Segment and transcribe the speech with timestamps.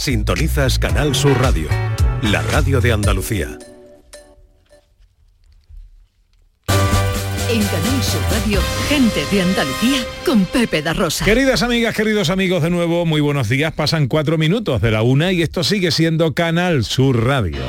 [0.00, 1.68] Sintonizas Canal Sur Radio,
[2.22, 3.58] la radio de Andalucía.
[7.50, 11.26] En Canal Sur Radio, gente de Andalucía con Pepe da Rosa.
[11.26, 13.74] Queridas amigas, queridos amigos, de nuevo, muy buenos días.
[13.74, 17.60] Pasan cuatro minutos de la una y esto sigue siendo Canal Sur Radio.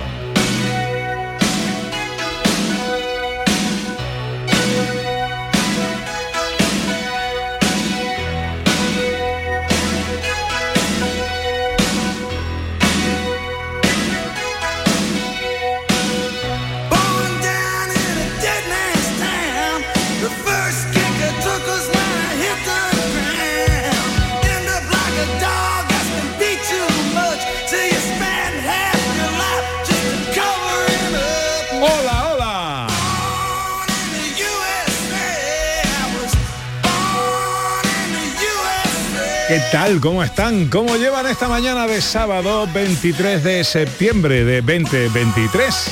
[39.72, 40.02] Tal?
[40.02, 40.68] ¿Cómo están?
[40.68, 45.92] ¿Cómo llevan esta mañana de sábado 23 de septiembre de 2023?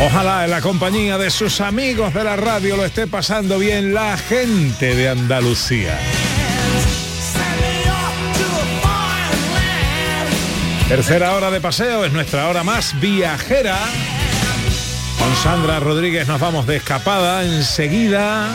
[0.00, 4.16] Ojalá en la compañía de sus amigos de la radio lo esté pasando bien la
[4.16, 5.98] gente de Andalucía.
[10.88, 13.78] Tercera hora de paseo es nuestra hora más viajera.
[15.18, 18.54] Con Sandra Rodríguez nos vamos de escapada enseguida.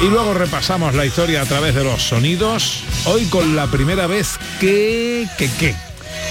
[0.00, 2.82] Y luego repasamos la historia a través de los sonidos.
[3.06, 5.26] Hoy con la primera vez que...
[5.36, 5.74] que qué.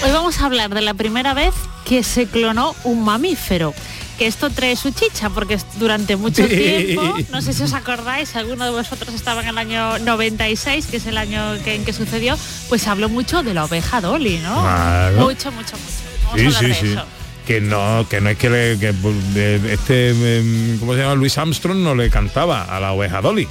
[0.02, 1.52] Hoy vamos a hablar de la primera vez
[1.84, 3.74] que se clonó un mamífero.
[4.16, 8.64] Que esto trae su chicha, porque durante mucho tiempo, no sé si os acordáis, alguno
[8.64, 12.36] de vosotros estaba en el año 96, que es el año que, en que sucedió,
[12.68, 14.60] pues habló mucho de la oveja Dolly, ¿no?
[14.62, 15.16] Claro.
[15.18, 15.94] Mucho, mucho, mucho.
[16.24, 16.92] Vamos a Sí, hablar sí, de sí.
[16.94, 17.04] eso.
[17.48, 21.14] Que no, que no es que, le, pues, este, em, ¿cómo se llama?
[21.14, 23.48] Luis Armstrong no le cantaba a la oveja Dolly.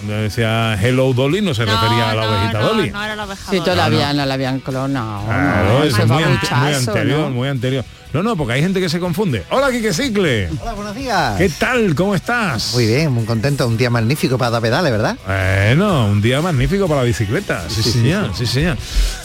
[0.00, 2.90] Cuando decía Hello Dolly no se refería a la ovejita no, Dolly.
[2.90, 3.70] no era la oveja Sí, Dolly.
[3.70, 5.26] todavía no la habían clonado.
[5.26, 7.30] Claro, eso es muy, anterior, ¿no?
[7.30, 7.84] muy anterior.
[8.12, 9.44] No, no, porque hay gente que se confunde.
[9.50, 10.48] Hola, Quique Cicle.
[10.60, 11.36] Hola, buenos días.
[11.38, 11.94] ¿Qué tal?
[11.94, 12.72] ¿Cómo estás?
[12.74, 15.16] Muy bien, muy contento, un día magnífico para dar pedales, ¿verdad?
[15.26, 17.64] Bueno, un día magnífico para la bicicleta.
[17.68, 18.76] Sí, Sí, sí, señor, sí, señor.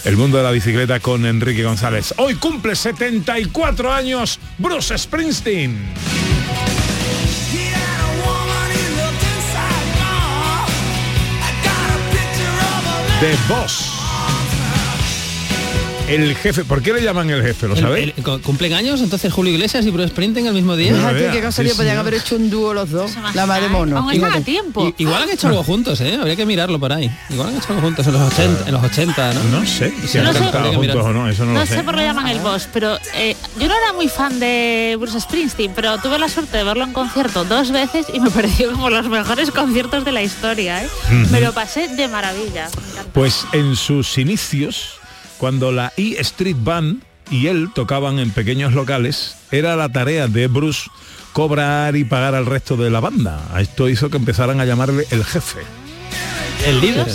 [0.04, 2.14] El mundo de la bicicleta con Enrique González.
[2.18, 5.80] Hoy cumple 74 años Bruce Springsteen.
[13.22, 13.95] The Boss.
[16.08, 17.68] El jefe, ¿por qué le llaman el jefe?
[17.68, 18.14] ¿Lo sabéis?
[18.44, 20.94] ¿Cumplen años entonces Julio Iglesias y Bruce Springsteen el mismo día?
[20.94, 22.02] Fíjate qué sí, podían no.
[22.02, 23.12] haber hecho un dúo los dos.
[23.34, 23.98] La madre mono.
[23.98, 24.94] Aún están a tiempo.
[25.00, 26.16] Igual han hecho algo juntos, ¿eh?
[26.20, 27.10] Habría que mirarlo por ahí.
[27.32, 29.44] Igual han hecho algo juntos en los 80, en los 80 ¿no?
[29.60, 30.40] No sé si han no sé.
[30.40, 31.84] cantado que juntos o no, eso no, No lo sé sé.
[31.84, 35.20] por qué lo llaman el boss, pero eh, yo no era muy fan de Bruce
[35.20, 38.92] Springsteen, pero tuve la suerte de verlo en concierto dos veces y me pareció como
[38.92, 40.84] los mejores conciertos de la historia.
[40.84, 40.88] ¿eh?
[41.32, 42.70] Me lo pasé de maravilla.
[43.12, 45.00] Pues en sus inicios,
[45.38, 47.02] cuando la E Street Band
[47.32, 50.90] y él tocaban en pequeños locales, era la tarea de Bruce
[51.34, 53.42] cobrar y pagar al resto de la banda.
[53.60, 55.60] Esto hizo que empezaran a llamarle el jefe.
[56.66, 57.08] El líder.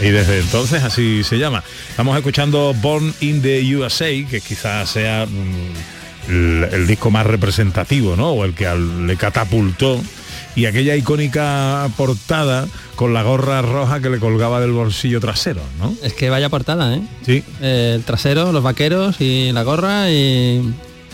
[0.00, 1.64] Y desde entonces así se llama.
[1.90, 8.14] Estamos escuchando Born in the USA, que quizás sea mm, el, el disco más representativo,
[8.16, 8.30] ¿no?
[8.30, 10.00] O el que al- le catapultó.
[10.56, 15.94] Y aquella icónica portada con la gorra roja que le colgaba del bolsillo trasero, ¿no?
[16.02, 17.02] Es que vaya portada, ¿eh?
[17.26, 17.42] Sí.
[17.60, 20.62] Eh, El trasero, los vaqueros y la gorra y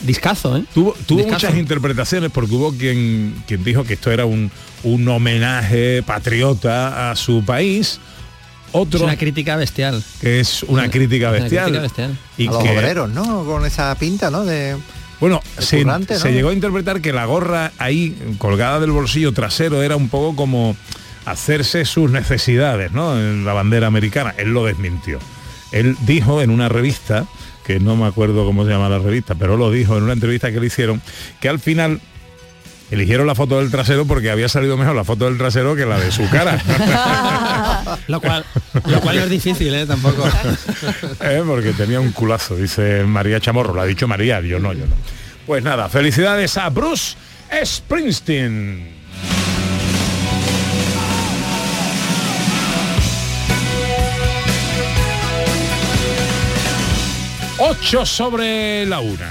[0.03, 0.65] discazo, ¿eh?
[0.75, 1.47] Tuvo, tuvo Discazo.
[1.47, 4.51] muchas interpretaciones porque hubo quien, quien dijo que esto era un,
[4.83, 7.99] un homenaje patriota a su país.
[8.69, 10.03] Es Otro una crítica bestial.
[10.21, 11.65] que es una crítica Una bestial.
[11.65, 12.19] crítica bestial.
[12.37, 13.45] Y a los que- obreros, ¿no?
[13.45, 14.45] Con esa pinta, ¿no?
[14.45, 14.77] De
[15.21, 15.85] Bueno, se
[16.33, 20.77] llegó a interpretar que la gorra ahí colgada del bolsillo trasero era un poco como
[21.27, 23.19] hacerse sus necesidades, ¿no?
[23.19, 24.35] En la bandera americana.
[24.39, 25.19] Él lo desmintió.
[25.73, 27.27] Él dijo en una revista,
[27.65, 30.51] que no me acuerdo cómo se llama la revista, pero lo dijo en una entrevista
[30.51, 31.01] que le hicieron,
[31.41, 32.01] que al final
[32.91, 35.99] eligieron la foto del trasero porque había salido mejor la foto del trasero que la
[35.99, 36.61] de su cara.
[38.09, 38.45] Lo cual,
[38.87, 39.87] lo cual no es difícil, ¿eh?
[39.87, 40.25] Tampoco.
[41.21, 43.75] Eh, Porque tenía un culazo, dice María Chamorro.
[43.75, 44.95] Lo ha dicho María, yo no, yo no.
[45.47, 47.17] Pues nada, felicidades a Bruce
[47.65, 49.01] Springsteen.
[57.59, 59.31] Ocho sobre la una.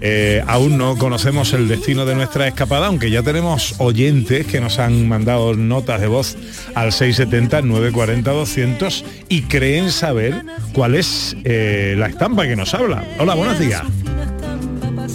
[0.00, 4.78] Eh, aún no conocemos el destino de nuestra escapada, aunque ya tenemos oyentes que nos
[4.78, 6.38] han mandado notas de voz
[6.74, 10.42] al 670-940-200 y creen saber
[10.72, 13.04] cuál es eh, la estampa que nos habla.
[13.18, 13.82] Hola, buenos días.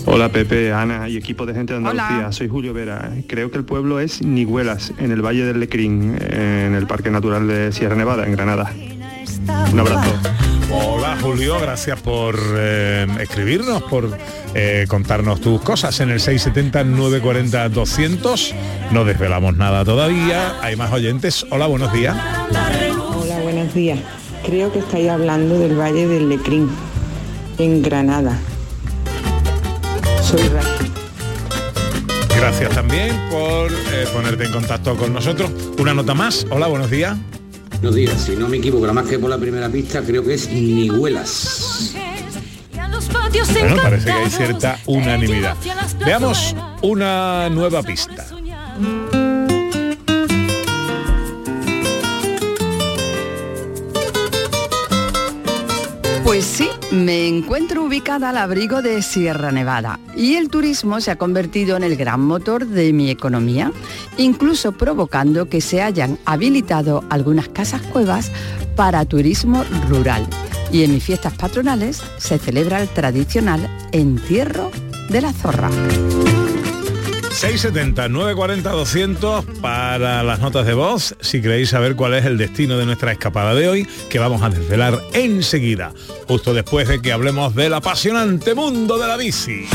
[0.07, 2.31] Hola Pepe, Ana y equipo de gente de Andalucía.
[2.31, 3.11] Soy Julio Vera.
[3.27, 7.47] Creo que el pueblo es Nigüelas, en el Valle del Lecrín, en el Parque Natural
[7.47, 8.71] de Sierra Nevada, en Granada.
[9.71, 10.11] Un abrazo.
[10.71, 14.17] Hola Julio, gracias por eh, escribirnos, por
[14.53, 18.53] eh, contarnos tus cosas en el 670-940-200.
[18.91, 21.45] No desvelamos nada todavía, hay más oyentes.
[21.51, 22.17] Hola, buenos días.
[23.15, 23.99] Hola, buenos días.
[24.45, 26.69] Creo que estáis hablando del Valle del Lecrín,
[27.57, 28.37] en Granada.
[30.21, 30.91] Soy Raquel.
[32.35, 35.49] Gracias también por eh, ponerte en contacto con nosotros.
[35.79, 36.45] Una nota más.
[36.51, 37.17] Hola, buenos días.
[37.81, 40.33] Buenos días, si no me equivoco, nada más que por la primera pista, creo que
[40.33, 41.93] es Nigüelas.
[43.59, 45.55] Bueno, parece que hay cierta unanimidad.
[46.05, 48.25] Veamos una nueva pista.
[56.95, 61.83] Me encuentro ubicada al abrigo de Sierra Nevada y el turismo se ha convertido en
[61.83, 63.71] el gran motor de mi economía,
[64.17, 68.31] incluso provocando que se hayan habilitado algunas casas cuevas
[68.75, 70.25] para turismo rural.
[70.71, 74.71] Y en mis fiestas patronales se celebra el tradicional entierro
[75.09, 75.69] de la zorra.
[77.35, 81.15] 670 940 200 para las notas de voz.
[81.19, 84.49] Si queréis saber cuál es el destino de nuestra escapada de hoy que vamos a
[84.49, 85.91] desvelar enseguida
[86.27, 89.67] justo después de que hablemos del apasionante mundo de la bici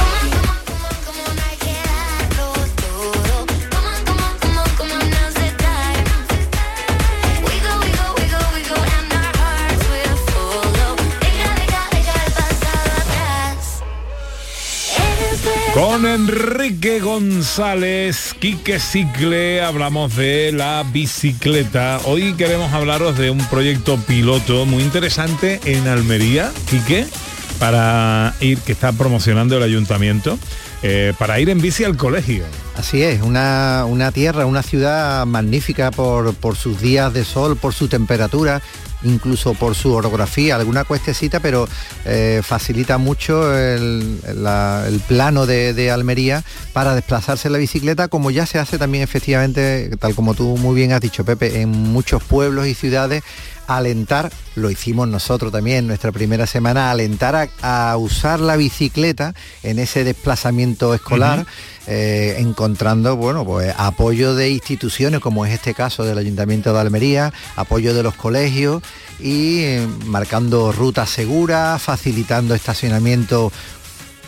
[15.75, 22.01] Con Enrique González, Quique Cicle, hablamos de la bicicleta.
[22.07, 27.07] Hoy queremos hablaros de un proyecto piloto muy interesante en Almería, Quique,
[27.61, 30.41] para ir, que está promocionando el ayuntamiento,
[30.83, 32.45] eh, para ir en bici al colegio.
[32.77, 37.75] Así es, una, una tierra, una ciudad magnífica por, por sus días de sol, por
[37.75, 38.61] su temperatura,
[39.03, 41.69] incluso por su orografía, alguna cuestecita, pero
[42.05, 48.31] eh, facilita mucho el, el plano de, de Almería para desplazarse en la bicicleta, como
[48.31, 52.23] ya se hace también efectivamente, tal como tú muy bien has dicho, Pepe, en muchos
[52.23, 53.23] pueblos y ciudades,
[53.77, 59.35] alentar, lo hicimos nosotros también en nuestra primera semana, alentar a, a usar la bicicleta
[59.63, 61.47] en ese desplazamiento escolar,
[61.87, 67.33] eh, encontrando bueno, pues, apoyo de instituciones, como es este caso del Ayuntamiento de Almería,
[67.57, 68.83] apoyo de los colegios
[69.19, 73.53] y eh, marcando rutas seguras, facilitando estacionamiento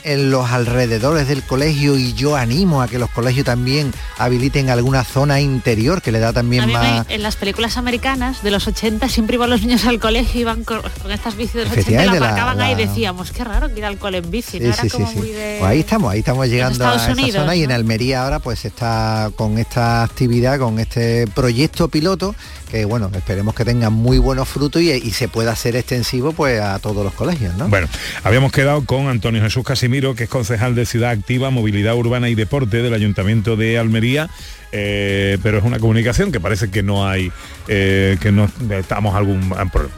[0.05, 5.05] en los alrededores del colegio y yo animo a que los colegios también habiliten alguna
[5.05, 8.51] zona interior que le da también A mí me- más en las películas americanas de
[8.51, 11.65] los 80 siempre iban los niños al colegio y iban con, con estas bicis de
[11.65, 14.19] los 80 y la Efectivamente, la- ahí y decíamos, qué raro que ir al cole
[14.19, 14.67] en bici, ¿no?
[14.67, 15.19] Sí, Era sí, como sí, sí.
[15.19, 15.57] muy de...
[15.61, 17.73] Pues ahí estamos, ahí estamos llegando a esa Unidos, zona y en.
[17.73, 22.35] Almería ahora pues está con esta actividad, con este proyecto piloto
[22.73, 26.79] que bueno, esperemos que tenga muy buenos frutos y, se pueda hacer extensivo pues a
[26.79, 27.69] todos los colegios, ¿no?
[27.69, 27.87] Bueno,
[28.25, 32.35] habíamos quedado con Antonio Jesús Casimiro, que es concejal de Ciudad Activa, Movilidad Urbana y
[32.35, 34.31] Deporte del Ayuntamiento de Almería,
[34.73, 37.31] eh, pero es una comunicación que parece que no hay,
[37.69, 39.51] eh, que no estamos algún...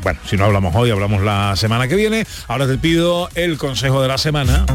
[0.03, 2.27] Bueno, si no hablamos hoy, hablamos la semana que viene.
[2.49, 4.67] Ahora te pido el consejo de la semana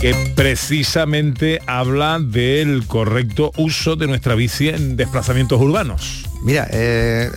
[0.00, 6.24] que precisamente habla del correcto uso de nuestra bici en desplazamientos urbanos.
[6.42, 7.30] Mira, eh,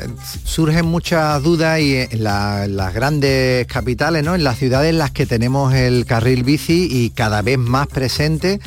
[0.43, 4.35] surgen muchas dudas y en, la- en las grandes capitales, ¿no?
[4.35, 8.59] En las ciudades en las que tenemos el carril bici y cada vez más presente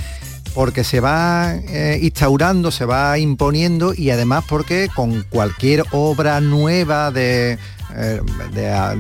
[0.55, 7.11] porque se va eh, instaurando, se va imponiendo y además porque con cualquier obra nueva
[7.11, 7.59] de,
[7.97, 8.21] eh,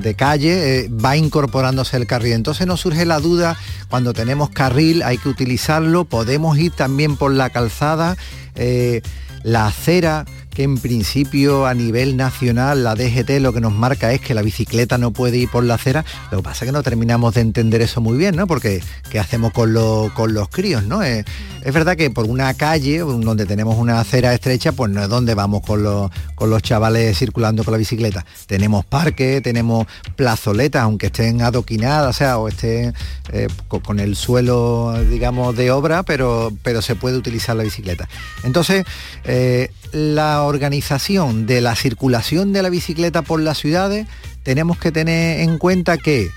[0.00, 2.32] de, calle eh, va incorporándose el carril.
[2.32, 3.56] Entonces nos surge la duda,
[3.88, 8.16] cuando tenemos carril hay que utilizarlo, podemos ir también por la calzada,
[8.54, 9.02] eh,
[9.42, 14.20] la acera que en principio a nivel nacional la DGT lo que nos marca es
[14.20, 16.82] que la bicicleta no puede ir por la acera, lo que pasa es que no
[16.82, 18.46] terminamos de entender eso muy bien, ¿no?
[18.46, 19.72] Porque ¿qué hacemos con,
[20.14, 21.02] con los críos, ¿no?
[21.02, 21.24] Es
[21.72, 25.62] verdad que por una calle donde tenemos una acera estrecha, pues no es donde vamos
[25.64, 28.26] con los, con los chavales circulando con la bicicleta.
[28.46, 32.94] Tenemos parques, tenemos plazoletas, aunque estén adoquinadas, o sea, o estén
[33.32, 38.08] eh, co- con el suelo, digamos, de obra, pero, pero se puede utilizar la bicicleta.
[38.42, 38.84] Entonces,
[39.24, 44.06] eh, la organización de la circulación de la bicicleta por las ciudades,
[44.42, 46.30] tenemos que tener en cuenta que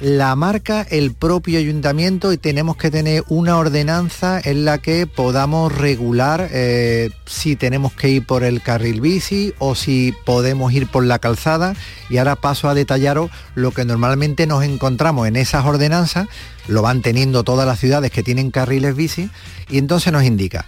[0.00, 5.76] la marca el propio ayuntamiento y tenemos que tener una ordenanza en la que podamos
[5.76, 11.04] regular eh, si tenemos que ir por el carril bici o si podemos ir por
[11.04, 11.74] la calzada.
[12.10, 16.28] Y ahora paso a detallaros lo que normalmente nos encontramos en esas ordenanzas,
[16.68, 19.30] lo van teniendo todas las ciudades que tienen carriles bici,
[19.68, 20.66] y entonces nos indica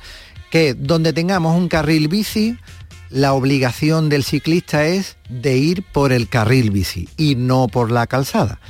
[0.50, 2.57] que donde tengamos un carril bici,
[3.11, 8.07] la obligación del ciclista es de ir por el carril bici y no por la
[8.07, 8.61] calzada,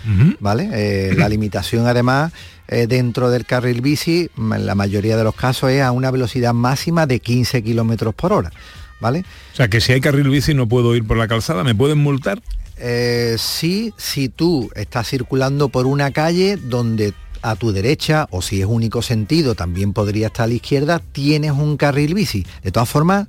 [0.41, 0.71] ¿vale?
[0.73, 2.33] Eh, la limitación además
[2.69, 6.55] eh, dentro del carril bici, en la mayoría de los casos es a una velocidad
[6.55, 8.51] máxima de 15 kilómetros por hora,
[9.01, 9.25] ¿vale?
[9.53, 11.99] O sea, que si hay carril bici no puedo ir por la calzada, ¿me pueden
[11.99, 12.41] multar?
[12.79, 18.61] Eh, sí, si tú estás circulando por una calle donde a tu derecha, o si
[18.61, 22.47] es único sentido, también podría estar a la izquierda, tienes un carril bici.
[22.63, 23.29] De todas formas,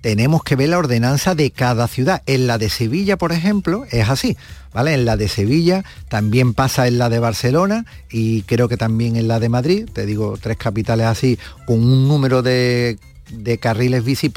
[0.00, 2.22] tenemos que ver la ordenanza de cada ciudad.
[2.26, 4.36] En la de Sevilla, por ejemplo, es así,
[4.72, 4.94] ¿vale?
[4.94, 9.28] En la de Sevilla también pasa en la de Barcelona y creo que también en
[9.28, 12.98] la de Madrid, te digo tres capitales así, con un número de
[13.30, 14.32] de carriles bici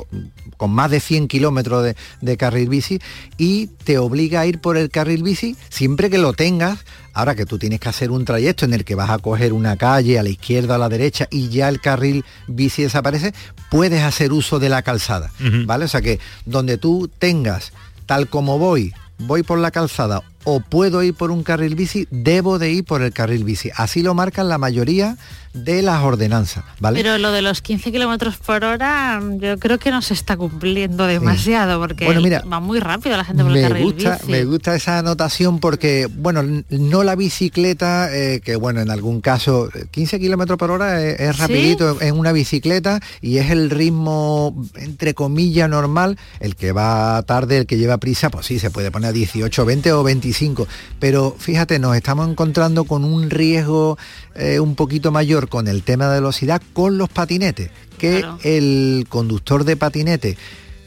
[0.61, 2.99] con más de 100 kilómetros de, de, carril bici
[3.35, 6.85] y te obliga a ir por el carril bici siempre que lo tengas.
[7.13, 9.75] Ahora que tú tienes que hacer un trayecto en el que vas a coger una
[9.75, 13.33] calle a la izquierda a la derecha y ya el carril bici desaparece,
[13.71, 15.65] puedes hacer uso de la calzada, uh -huh.
[15.65, 15.85] ¿vale?
[15.85, 17.73] O sea que donde tú tengas,
[18.05, 22.59] tal como voy, voy por la calzada o puedo ir por un carril bici, debo
[22.59, 23.71] de ir por el carril bici.
[23.75, 25.17] Así lo marcan la mayoría
[25.53, 27.01] de las ordenanzas, ¿vale?
[27.01, 31.07] Pero lo de los 15 kilómetros por hora, yo creo que no se está cumpliendo
[31.07, 31.87] demasiado, sí.
[31.87, 34.31] porque bueno, mira, va muy rápido la gente por el carril gusta, bici.
[34.31, 39.69] Me gusta esa anotación porque, bueno, no la bicicleta, eh, que bueno, en algún caso,
[39.91, 42.05] 15 kilómetros por hora es, es rapidito ¿Sí?
[42.07, 46.17] en una bicicleta y es el ritmo, entre comillas, normal.
[46.39, 49.65] El que va tarde, el que lleva prisa, pues sí, se puede poner a 18,
[49.65, 50.67] 20 o 25.
[50.99, 53.97] Pero fíjate, nos estamos encontrando con un riesgo
[54.35, 58.39] eh, un poquito mayor con el tema de velocidad con los patinetes, que claro.
[58.43, 60.37] el conductor de patinete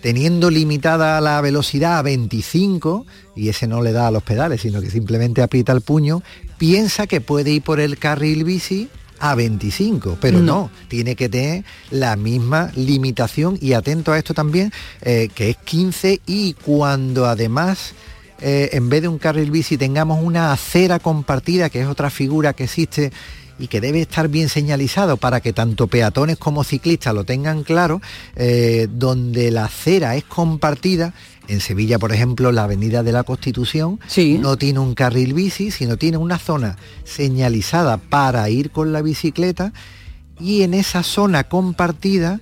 [0.04, 3.06] teniendo limitada la velocidad a 25
[3.37, 6.23] y ese no le da a los pedales, sino que simplemente aprieta el puño,
[6.58, 11.30] piensa que puede ir por el carril bici a 25, pero no, no tiene que
[11.30, 17.25] tener la misma limitación y atento a esto también, eh, que es 15 y cuando
[17.25, 17.94] además
[18.42, 22.52] eh, en vez de un carril bici tengamos una acera compartida, que es otra figura
[22.52, 23.11] que existe
[23.58, 28.00] y que debe estar bien señalizado para que tanto peatones como ciclistas lo tengan claro,
[28.37, 31.14] eh, donde la acera es compartida.
[31.46, 34.38] En Sevilla, por ejemplo, la Avenida de la Constitución sí.
[34.38, 39.73] no tiene un carril bici, sino tiene una zona señalizada para ir con la bicicleta
[40.40, 42.40] y en esa zona compartida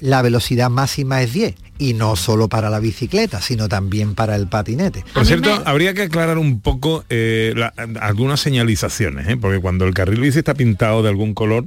[0.00, 4.48] la velocidad máxima es 10 y no solo para la bicicleta, sino también para el
[4.48, 5.04] patinete.
[5.14, 5.62] Por cierto, me...
[5.64, 9.36] habría que aclarar un poco eh, la, algunas señalizaciones, ¿eh?
[9.36, 11.66] porque cuando el carril bici está pintado de algún color,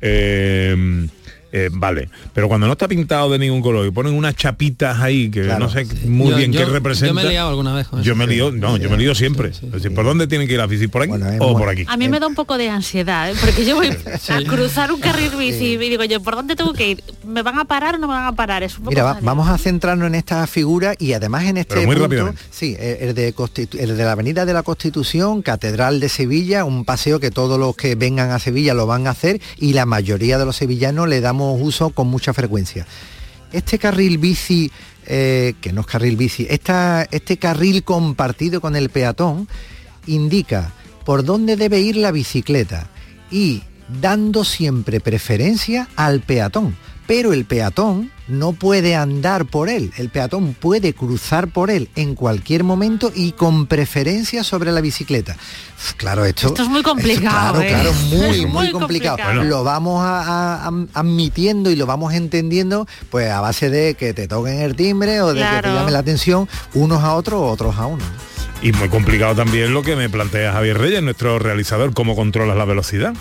[0.00, 1.06] eh,
[1.52, 5.30] eh, vale, pero cuando no está pintado de ningún color y ponen unas chapitas ahí
[5.30, 6.08] que claro, no sé sí.
[6.08, 7.08] muy yo, bien yo, qué representa.
[7.08, 9.50] Yo me he liado alguna vez con Yo me lío, no, yo me lío siempre.
[9.50, 10.88] Es decir, ¿por dónde tienen que ir las bici?
[10.88, 11.84] ¿Por aquí bueno, o por aquí?
[11.88, 13.34] A mí me da un poco de ansiedad, ¿eh?
[13.40, 13.88] porque yo voy
[14.28, 17.04] a cruzar un carril bici y digo yo, ¿por dónde tengo que ir?
[17.24, 18.62] ¿Me van a parar o no me van a parar?
[18.62, 21.74] Es un poco Mira, va, vamos a centrarnos en esta figura y además en este
[21.74, 23.34] Pero muy punto, sí, el de,
[23.78, 27.76] el de la Avenida de la Constitución, Catedral de Sevilla, un paseo que todos los
[27.76, 31.20] que vengan a Sevilla lo van a hacer y la mayoría de los sevillanos le
[31.40, 32.86] uso con mucha frecuencia
[33.52, 34.70] este carril bici,
[35.06, 39.48] eh, que no es carril bici, esta, este carril compartido con el peatón
[40.06, 40.72] indica
[41.04, 42.88] por dónde debe ir la bicicleta
[43.30, 43.62] y
[44.00, 46.76] dando siempre preferencia al peatón.
[47.06, 52.14] Pero el peatón no puede andar por él, el peatón puede cruzar por él en
[52.14, 55.36] cualquier momento y con preferencia sobre la bicicleta.
[55.96, 57.60] Claro, esto, esto es muy complicado.
[57.60, 57.92] Esto, claro, ¿eh?
[57.92, 59.16] claro, muy, muy, muy complicado.
[59.18, 59.44] complicado.
[59.44, 64.26] Lo vamos a, a, admitiendo y lo vamos entendiendo pues a base de que te
[64.26, 65.56] toquen el timbre o de claro.
[65.56, 68.04] que te llame la atención unos a otros, otros a uno.
[68.62, 72.64] Y muy complicado también lo que me plantea Javier Reyes, nuestro realizador, cómo controlas la
[72.64, 73.14] velocidad.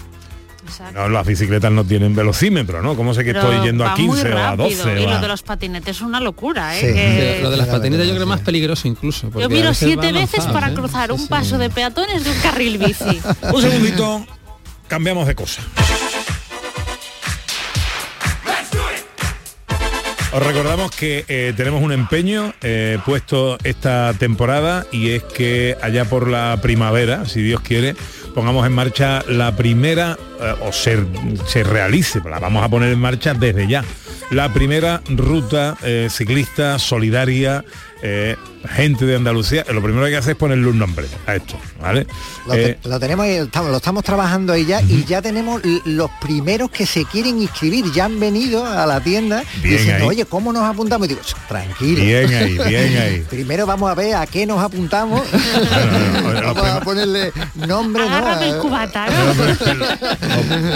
[0.93, 2.95] No, las bicicletas no tienen velocímetro, ¿no?
[2.95, 5.01] ¿Cómo sé que Pero estoy yendo a 15 o a 12?
[5.01, 6.81] Y lo de los patinetes es una locura, ¿eh?
[6.81, 6.87] Sí.
[6.87, 7.39] Que...
[7.41, 9.29] Lo de las patinetas yo creo más peligroso incluso.
[9.39, 10.73] Yo miro siete veces para ¿eh?
[10.73, 11.61] cruzar un sí, paso sí.
[11.61, 13.21] de peatones de un carril bici.
[13.53, 14.25] un segundito,
[14.87, 15.61] cambiamos de cosa.
[20.35, 26.03] Os recordamos que eh, tenemos un empeño eh, puesto esta temporada y es que allá
[26.03, 27.95] por la primavera, si Dios quiere,
[28.35, 31.03] pongamos en marcha la primera, eh, o se,
[31.47, 33.83] se realice, la vamos a poner en marcha desde ya,
[34.29, 37.63] la primera ruta eh, ciclista solidaria
[38.01, 38.35] eh,
[38.75, 41.55] gente de Andalucía, lo primero que hay que hacer es ponerle un nombre a esto,
[41.81, 42.05] ¿vale?
[42.47, 45.61] Lo, te- Eh, lo tenemos ahí, estamos- lo estamos trabajando ahí ya y ya tenemos
[45.85, 50.09] los primeros que se quieren inscribir, ya han venido a la tienda Bien diciendo, ahí.
[50.09, 51.05] oye, ¿cómo nos apuntamos?
[51.07, 52.03] Y digo, tranquilo.
[52.03, 53.25] Bien ahí, bien ahí.
[53.29, 55.21] Primero vamos a ver a qué nos apuntamos.
[56.43, 57.31] vamos a ponerle
[57.67, 58.35] nombre, ¿no?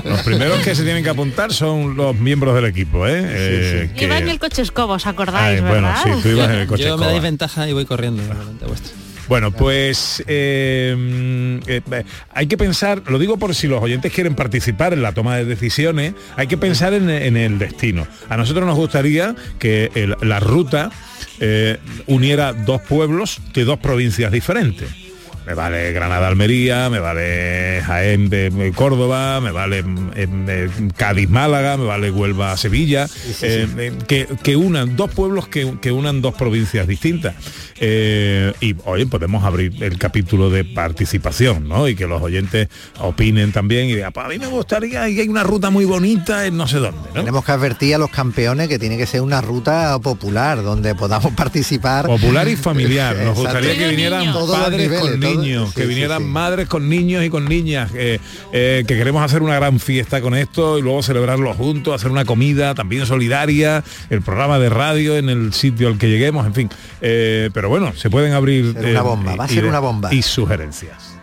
[0.06, 3.22] Los primeros que se tienen que apuntar son los miembros del equipo, ¿eh?
[3.26, 6.04] Eh, que- Iba en el coche escobo, ¿os acordáis, Ay, bueno, verdad?
[6.04, 7.09] sí, tú ibas en el coche escoba.
[7.12, 8.92] Dais ventaja y voy corriendo delante vuestro.
[9.28, 14.34] Bueno, pues eh, eh, eh, hay que pensar, lo digo por si los oyentes quieren
[14.34, 18.08] participar en la toma de decisiones, hay que pensar en, en el destino.
[18.28, 20.90] A nosotros nos gustaría que el- la ruta
[21.40, 24.90] eh, uniera dos pueblos de dos provincias diferentes.
[25.50, 32.12] Me vale Granada-Almería, me vale Jaén de Córdoba, me vale mm, eh, Cádiz-Málaga, me vale
[32.12, 33.08] Huelva-Sevilla,
[33.42, 37.34] eh, eh, que, que unan dos pueblos que, que unan dos provincias distintas.
[37.80, 41.88] Eh, y hoy podemos abrir el capítulo de participación, ¿no?
[41.88, 42.68] Y que los oyentes
[43.00, 46.46] opinen también y digan, "Pues a mí me gustaría y hay una ruta muy bonita
[46.46, 47.22] en no sé dónde, ¿no?
[47.22, 51.34] Tenemos que advertir a los campeones que tiene que ser una ruta popular donde podamos
[51.36, 52.06] participar.
[52.06, 53.16] Popular y familiar.
[53.24, 56.28] Nos gustaría que vinieran Todos los padres niveles, con todo- niños, sí, que vinieran sí.
[56.28, 58.20] madres con niños y con niñas, eh,
[58.54, 62.26] eh, que queremos hacer una gran fiesta con esto y luego celebrarlo juntos, hacer una
[62.26, 66.70] comida también solidaria, el programa de radio en el sitio al que lleguemos, en fin.
[67.02, 70.14] Eh, pero bueno, se pueden abrir una bomba, va a ser una bomba.
[70.14, 71.18] y sugerencias.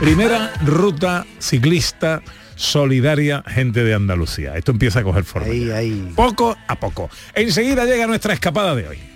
[0.00, 2.22] Primera ruta ciclista
[2.54, 4.56] solidaria gente de Andalucía.
[4.56, 5.48] Esto empieza a coger forma.
[5.48, 6.12] Ahí.
[6.14, 7.08] Poco a poco.
[7.34, 9.15] Enseguida llega nuestra escapada de hoy.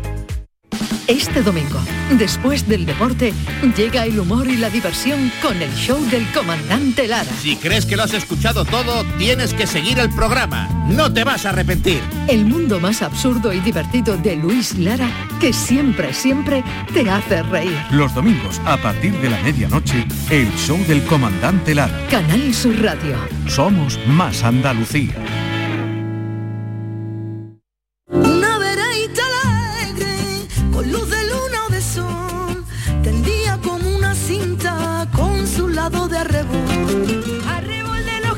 [1.11, 1.77] Este domingo,
[2.17, 3.33] después del deporte,
[3.75, 7.29] llega el humor y la diversión con el show del comandante Lara.
[7.41, 10.69] Si crees que lo has escuchado todo, tienes que seguir el programa.
[10.87, 11.99] No te vas a arrepentir.
[12.29, 15.09] El mundo más absurdo y divertido de Luis Lara,
[15.41, 17.77] que siempre, siempre te hace reír.
[17.91, 22.07] Los domingos a partir de la medianoche, el show del comandante Lara.
[22.09, 23.17] Canal Sur Radio.
[23.49, 25.50] Somos más Andalucía.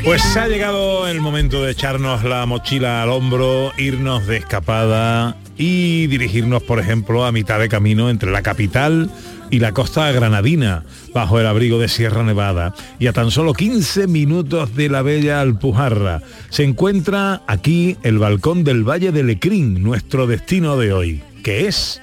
[0.04, 6.08] Pues ha llegado el momento de echarnos la mochila al hombro, irnos de escapada y
[6.08, 9.10] dirigirnos, por ejemplo, a mitad de camino entre la capital
[9.50, 14.08] y la costa granadina, bajo el abrigo de Sierra Nevada, y a tan solo 15
[14.08, 16.22] minutos de la bella Alpujarra.
[16.50, 22.02] Se encuentra aquí el balcón del Valle de Lecrín, nuestro destino de hoy, que es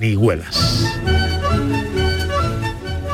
[0.00, 1.05] Nigüelas.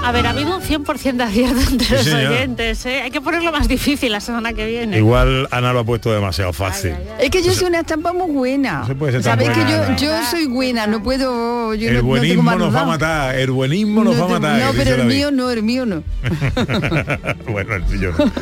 [0.02, 2.32] A ver, ha habido un 100% de acierto entre Sí, los señor.
[2.32, 3.02] oyentes, ¿eh?
[3.02, 4.98] Hay que ponerlo más difícil la semana que viene.
[4.98, 6.94] Igual Ana lo ha puesto demasiado fácil.
[7.20, 8.84] Es que yo soy una estampa muy buena.
[8.86, 9.50] se puede ser tan Sabéis
[9.96, 11.74] que yo, soy buena, no puedo.
[11.74, 14.28] Yo el no, no tengo buenismo nos va a matar, el buenismo nos va a
[14.28, 14.60] matar.
[14.60, 15.14] No, pero el David.
[15.14, 16.02] mío no, el mío no.
[17.48, 18.32] bueno, el tuyo no.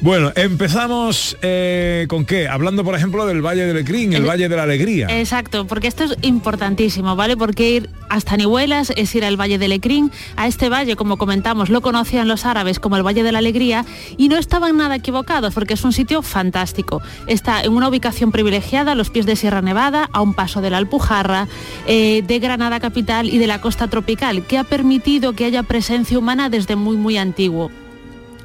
[0.00, 2.46] Bueno, empezamos eh, con qué?
[2.48, 5.06] Hablando, por ejemplo, del Valle del Ecrín, el, Valle de la Alegría.
[5.10, 7.36] Exacto, porque esto es importantísimo, ¿vale?
[7.36, 10.12] Porque ir hasta Nihuelas es ir al Valle del Ecrín.
[10.36, 13.84] A este valle, como comentamos, lo conocían los árabes como el Valle de la Alegría
[14.16, 17.02] y no estaban nada equivocados porque es un sitio fantástico.
[17.26, 20.70] Está en una ubicación privilegiada a los pies de Sierra Nevada, a un paso de
[20.70, 21.48] la Alpujarra,
[21.86, 26.18] eh, de Granada capital y de la costa tropical, que ha permitido que haya presencia
[26.18, 27.70] humana desde muy, muy antiguo.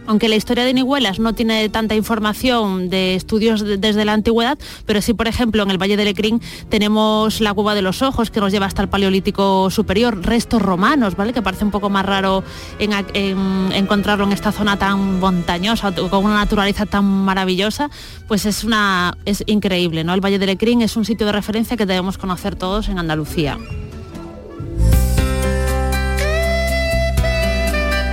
[0.09, 4.57] Aunque la historia de Nihuelas no tiene tanta información de estudios de- desde la antigüedad,
[4.87, 8.31] pero sí, por ejemplo, en el Valle del Ecrín tenemos la cueva de los ojos
[8.31, 11.31] que nos lleva hasta el Paleolítico Superior, restos romanos, ¿vale?
[11.31, 12.43] Que parece un poco más raro
[12.79, 17.91] encontrarlo en esta zona tan montañosa, con una naturaleza tan maravillosa,
[18.27, 20.15] pues es una es increíble, ¿no?
[20.15, 23.59] El Valle del Ecrín es un sitio de referencia que debemos conocer todos en Andalucía.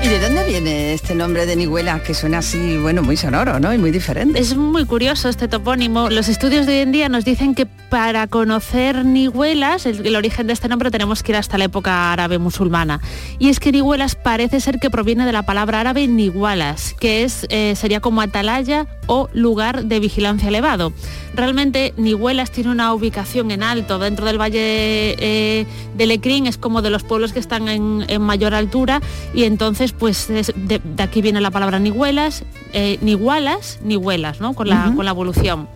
[0.07, 3.75] ¿Y de dónde viene este nombre de Nihuela que suena así, bueno, muy sonoro, ¿no?
[3.75, 4.39] Y muy diferente.
[4.39, 6.11] Es muy curioso este topónimo.
[6.11, 10.53] Los estudios de hoy en día nos dicen que para conocer Nihuelas, el, origen de
[10.53, 13.01] este nombre, tenemos que ir hasta la época árabe musulmana.
[13.41, 17.45] Y es que Nihuelas parece ser que proviene de la palabra árabe Nigualas, que es,
[17.49, 20.93] eh, sería como atalaya o lugar de vigilancia elevado.
[21.35, 25.67] Realmente Nihuelas tiene una ubicación en alto dentro del valle eh,
[25.97, 29.01] del Ecrín, es como de los pueblos que están en mayor altura
[29.35, 34.55] y entonces pues es- de, de aquí viene la palabra Nihuelas, eh, Nigualas, Nihuelas, ¿no?
[34.55, 35.69] Con la, con la evolución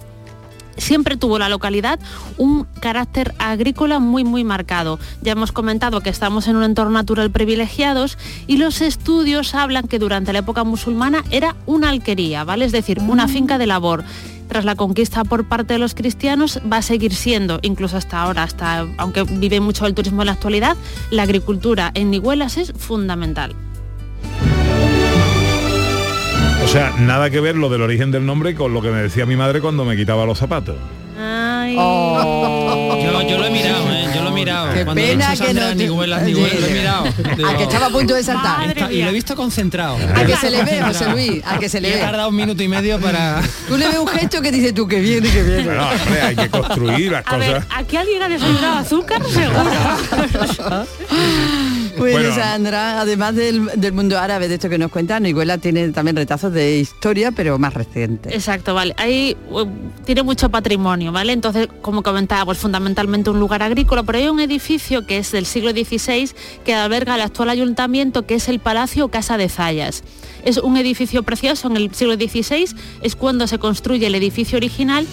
[0.77, 1.99] siempre tuvo la localidad
[2.39, 4.99] un carácter agrícola muy muy marcado.
[5.21, 9.99] Ya hemos comentado que estamos en un entorno natural privilegiados y los estudios hablan que
[9.99, 12.65] durante la época musulmana era una alquería, ¿vale?
[12.65, 14.05] Es decir, una finca de labor.
[14.49, 18.43] Tras la conquista por parte de los cristianos va a seguir siendo, incluso hasta ahora,
[18.45, 20.77] hasta aunque vive mucho el turismo en la actualidad,
[21.11, 23.55] la agricultura en Nihuelas es fundamental.
[26.65, 29.27] O sea, nada que ver lo del origen del nombre con lo que me decía
[29.27, 30.77] mi madre cuando me quitaba los zapatos.
[31.73, 34.07] Yo, yo lo he mirado, ¿eh?
[34.15, 34.73] Yo lo he mirado.
[34.73, 37.05] Qué Cuando pena que no te- Nihuelas, Nihuelas, lo he mirado.
[37.49, 38.69] A que estaba a punto de saltar.
[38.69, 39.97] Está- y lo he visto concentrado.
[40.15, 42.01] A que se le ve, José Luis, a que se le Y he ve.
[42.01, 43.41] tardado un minuto y medio para...
[43.69, 45.65] Tú le ves un gesto que dice tú que viene, que viene.
[45.65, 47.67] Bueno, hombre, hay que construir las A ver, cosas.
[47.77, 49.63] aquí alguien ha desayunado azúcar, seguro.
[52.01, 52.35] Bueno, Bueno.
[52.35, 56.53] Sandra, además del, del mundo árabe, de esto que nos cuentan, Nihuela tiene también retazos
[56.53, 58.35] de historia, pero más reciente.
[58.35, 58.95] Exacto, vale.
[58.97, 59.67] Ahí uh,
[60.07, 61.33] tiene mucho patrimonio, ¿vale?
[61.33, 65.45] Entonces, como comentaba, pues fundamentalmente un lugar agrícola, pero hay un edificio que es del
[65.45, 66.31] siglo XVI
[66.65, 70.03] que alberga el actual ayuntamiento, que es el Palacio Casa de Zayas.
[70.45, 72.67] Es un edificio precioso en el siglo XVI,
[73.03, 75.07] es cuando se construye el edificio original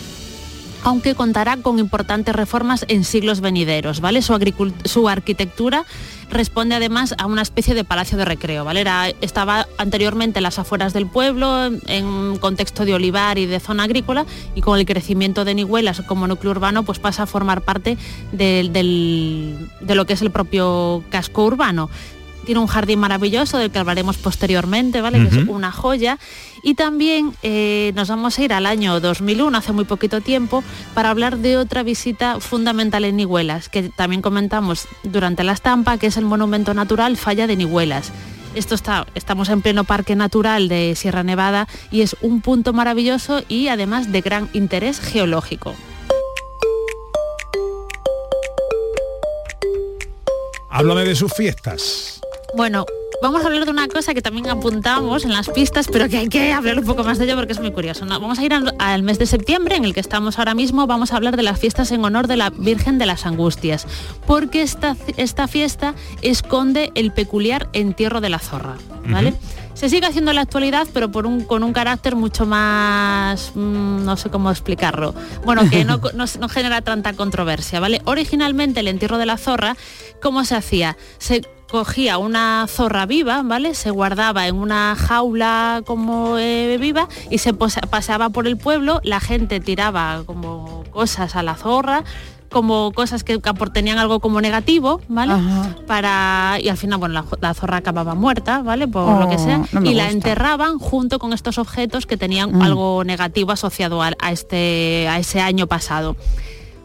[0.88, 4.22] aunque contará con importantes reformas en siglos venideros, ¿vale?
[4.22, 5.84] Su, arquitectura
[6.30, 8.80] responde además a una especie de palacio de recreo, ¿vale?
[8.82, 13.84] Era- estaba anteriormente en las afueras del pueblo, en- contexto de olivar y de zona
[13.84, 17.98] agrícola, y con el crecimiento de Nihuelas como núcleo urbano, pues pasa a formar parte
[18.32, 21.90] de lo que es el propio casco urbano.
[22.48, 25.20] Tiene un jardín maravilloso del que hablaremos posteriormente, ¿vale?
[25.20, 26.18] Que es una joya.
[26.64, 31.10] Y también eh, nos vamos a ir al año 2001, hace muy poquito tiempo, para
[31.10, 36.16] hablar de otra visita fundamental en Nihuelas, que también comentamos durante la estampa, que es
[36.16, 38.14] el monumento natural Falla de Nihuelas.
[38.56, 43.44] Esto está, estamos en pleno parque natural de Sierra Nevada y es un punto maravilloso
[43.50, 45.76] y además de gran interés geológico.
[50.70, 52.22] Háblame de sus fiestas.
[52.56, 52.86] Bueno,
[53.22, 56.28] vamos a hablar de una cosa que también apuntamos en las pistas, pero que hay
[56.30, 58.06] que hablar un poco más de ello porque es muy curioso.
[58.06, 58.20] ¿no?
[58.20, 61.12] Vamos a ir al, al mes de septiembre, en el que estamos ahora mismo, vamos
[61.14, 63.86] a hablar de las fiestas en honor de la Virgen de las Angustias,
[64.26, 68.76] porque esta, esta fiesta esconde el peculiar entierro de la zorra.
[69.06, 69.34] ¿vale?
[69.74, 74.04] Se sigue haciendo en la actualidad, pero por un, con un carácter mucho más, mm,
[74.06, 75.14] no sé cómo explicarlo,
[75.46, 78.02] bueno, que no, no- no genera tanta controversia, ¿vale?
[78.06, 79.78] Originalmente el entierro de la zorra,
[80.22, 80.98] ¿cómo se hacía?
[81.20, 83.76] Se cogía una zorra viva, ¿vale?
[83.76, 89.20] Se guardaba en una jaula como eh, viva y se paseaba por el pueblo, la
[89.20, 92.04] gente tiraba como cosas a la zorra,
[92.50, 93.40] como cosas que,
[93.74, 95.34] tenían algo como negativo, ¿vale?
[95.86, 98.88] Para y al final, bueno, la, la zorra acababa muerta, ¿vale?
[98.88, 102.58] Por lo que Oh, sea, no y la enterraban junto con estos objetos que tenían
[102.58, 102.62] Mm.
[102.62, 106.16] algo negativo asociado a, este a ese año pasado.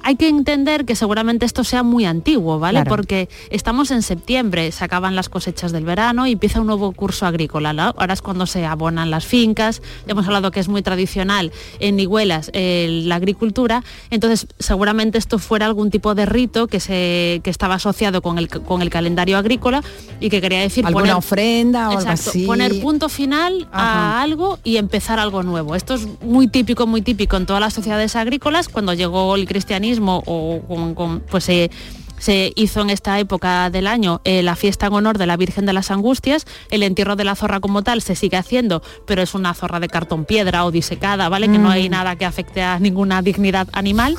[0.02, 2.80] Hay que entender que seguramente esto sea muy antiguo, ¿vale?
[2.80, 2.88] Claro.
[2.88, 7.26] Porque estamos en septiembre, se acaban las cosechas del verano y empieza un nuevo curso
[7.26, 7.72] agrícola.
[7.72, 7.94] ¿no?
[7.96, 9.82] Ahora es cuando se abonan las fincas.
[10.06, 13.84] Ya hemos hablado que es muy tradicional en Iguelas eh, la agricultura.
[14.10, 18.48] Entonces, seguramente esto fuera algún tipo de rito que, se, que estaba asociado con el,
[18.48, 19.82] con el calendario agrícola
[20.20, 22.46] y que quería decir Alguna poner, ofrenda o algo Exacto, así.
[22.46, 24.18] poner punto final Ajá.
[24.18, 25.74] a algo y empezar algo nuevo.
[25.74, 28.68] Esto es muy típico, muy típico en todas las sociedades agrícolas.
[28.68, 31.70] Cuando llegó el cristianismo o con- con- pues se
[32.18, 35.66] se hizo en esta época del año eh, la fiesta en honor de la Virgen
[35.66, 39.34] de las Angustias, el entierro de la zorra como tal se sigue haciendo, pero es
[39.34, 41.50] una zorra de cartón piedra o disecada, ¿vale?
[41.50, 41.90] Que no hay Mm.
[41.90, 44.16] nada que afecte a ninguna dignidad animal.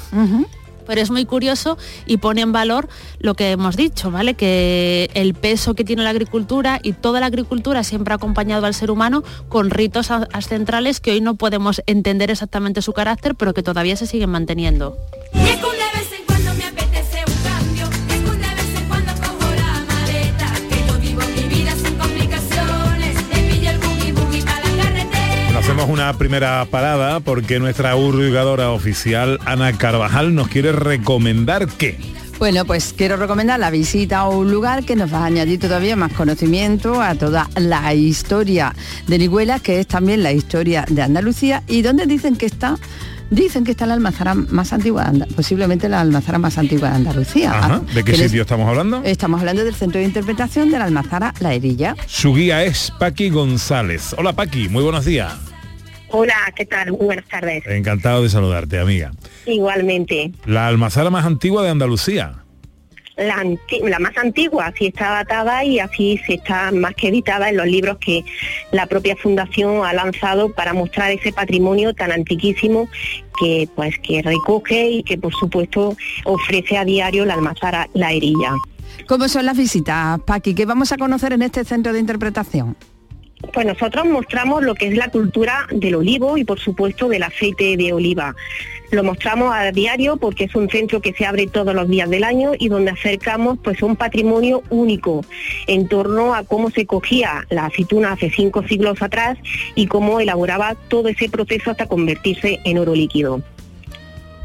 [0.85, 4.33] Pero es muy curioso y pone en valor lo que hemos dicho, ¿vale?
[4.33, 8.73] Que el peso que tiene la agricultura y toda la agricultura siempre ha acompañado al
[8.73, 13.63] ser humano con ritos ancestrales que hoy no podemos entender exactamente su carácter, pero que
[13.63, 14.97] todavía se siguen manteniendo.
[25.83, 31.99] Hacemos una primera parada porque nuestra hurgadora oficial Ana Carvajal nos quiere recomendar qué.
[32.39, 35.97] Bueno, pues quiero recomendar la visita a un lugar que nos va a añadir todavía
[35.97, 38.73] más conocimiento a toda la historia
[39.07, 42.77] de Nihuela, que es también la historia de Andalucía y donde dicen que está
[43.29, 47.51] Dicen que está la almazara más antigua, posiblemente la almazara más antigua de Andalucía.
[47.51, 47.81] Ajá.
[47.91, 49.01] ¿De qué Que sitio estamos hablando?
[49.03, 51.95] Estamos hablando del centro de interpretación de la almazara La Herilla.
[52.05, 54.13] Su guía es Paqui González.
[54.19, 55.52] Hola Paqui, muy buenos días.
[56.15, 56.91] Hola, ¿qué tal?
[56.91, 57.65] Muy buenas tardes.
[57.65, 59.11] Encantado de saludarte, amiga.
[59.47, 60.31] Igualmente.
[60.45, 62.35] La almazara más antigua de Andalucía.
[63.17, 67.49] La, anti- la más antigua, así está datada y así se está más que editada
[67.49, 68.23] en los libros que
[68.71, 72.87] la propia fundación ha lanzado para mostrar ese patrimonio tan antiquísimo
[73.39, 75.95] que pues que recoge y que por supuesto
[76.25, 78.53] ofrece a diario la almazara La Herilla.
[79.07, 80.53] ¿Cómo son las visitas, Paqui?
[80.53, 82.75] ¿Qué vamos a conocer en este centro de interpretación?
[83.51, 87.75] Pues nosotros mostramos lo que es la cultura del olivo y por supuesto del aceite
[87.77, 88.35] de oliva.
[88.91, 92.23] Lo mostramos a diario porque es un centro que se abre todos los días del
[92.23, 95.25] año y donde acercamos pues un patrimonio único
[95.67, 99.37] en torno a cómo se cogía la aceituna hace cinco siglos atrás
[99.75, 103.41] y cómo elaboraba todo ese proceso hasta convertirse en oro líquido.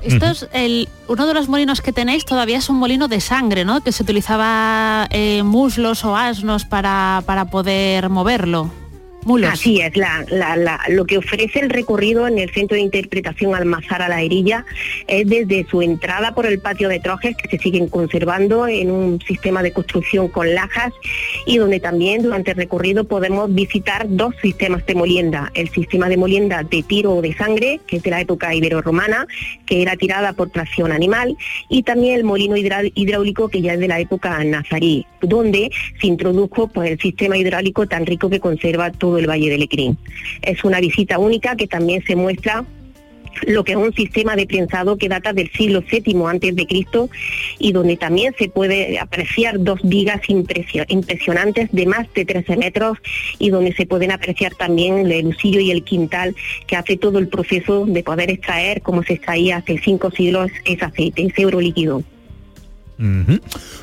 [0.03, 3.65] Esto es el, uno de los molinos que tenéis todavía es un molino de sangre,
[3.65, 3.83] ¿no?
[3.83, 8.71] Que se utilizaba eh, muslos o asnos para, para poder moverlo.
[9.51, 9.93] Así es,
[10.89, 14.65] lo que ofrece el recorrido en el Centro de Interpretación Almazara La Herilla
[15.07, 19.21] es desde su entrada por el patio de trojes que se siguen conservando en un
[19.21, 20.93] sistema de construcción con lajas
[21.47, 26.17] y donde también durante el recorrido podemos visitar dos sistemas de molienda, el sistema de
[26.17, 29.27] molienda de tiro de sangre, que es de la época ibero-romana,
[29.67, 31.37] que era tirada por tracción animal,
[31.69, 36.69] y también el molino hidráulico que ya es de la época nazarí, donde se introdujo
[36.69, 39.97] pues, el sistema hidráulico tan rico que conserva todo el Valle del Lecrín.
[40.42, 42.64] Es una visita única que también se muestra
[43.47, 47.09] lo que es un sistema de prensado que data del siglo VII antes de Cristo
[47.59, 52.99] y donde también se puede apreciar dos vigas impresio- impresionantes de más de 13 metros
[53.38, 56.35] y donde se pueden apreciar también el lucillo y el quintal
[56.66, 60.85] que hace todo el proceso de poder extraer como se extraía hace cinco siglos ese
[60.85, 62.03] aceite, ese oro líquido.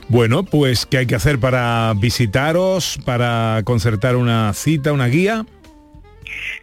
[0.09, 5.45] Bueno, pues ¿qué hay que hacer para visitaros, para concertar una cita, una guía?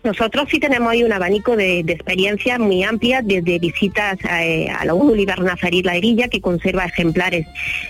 [0.03, 4.95] Nosotros sí tenemos ahí un abanico de, experiencias muy amplias, desde visitas eh, a la
[4.95, 7.47] Olivar Nazarí La Herilla, que conserva ejemplares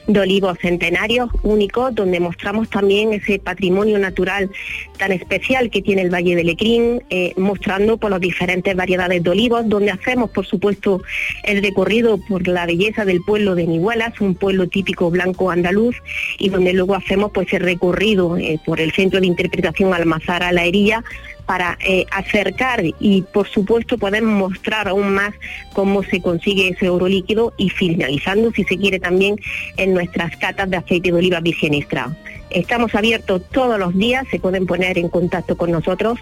[0.07, 4.51] de olivos centenarios únicos, donde mostramos también ese patrimonio natural
[4.99, 9.31] tan especial que tiene el Valle del Lecrín, eh, mostrando por las diferentes variedades de
[9.31, 11.03] olivos, donde hacemos, por supuesto,
[11.45, 15.97] el recorrido por la belleza del pueblo de Nihuelas, un pueblo típico blanco andaluz,
[16.39, 20.65] y donde luego hacemos pues el recorrido eh, por el Centro de Interpretación Almazara La
[20.65, 21.03] Herilla,
[21.53, 25.35] para eh, acercar y por supuesto poder mostrar aún más
[25.75, 29.37] cómo se consigue ese oro líquido y finalizando si se quiere también
[29.77, 32.17] en nuestras catas de aceite de oliva virgen extra.
[32.49, 36.19] Estamos abiertos todos los días, se pueden poner en contacto con nosotros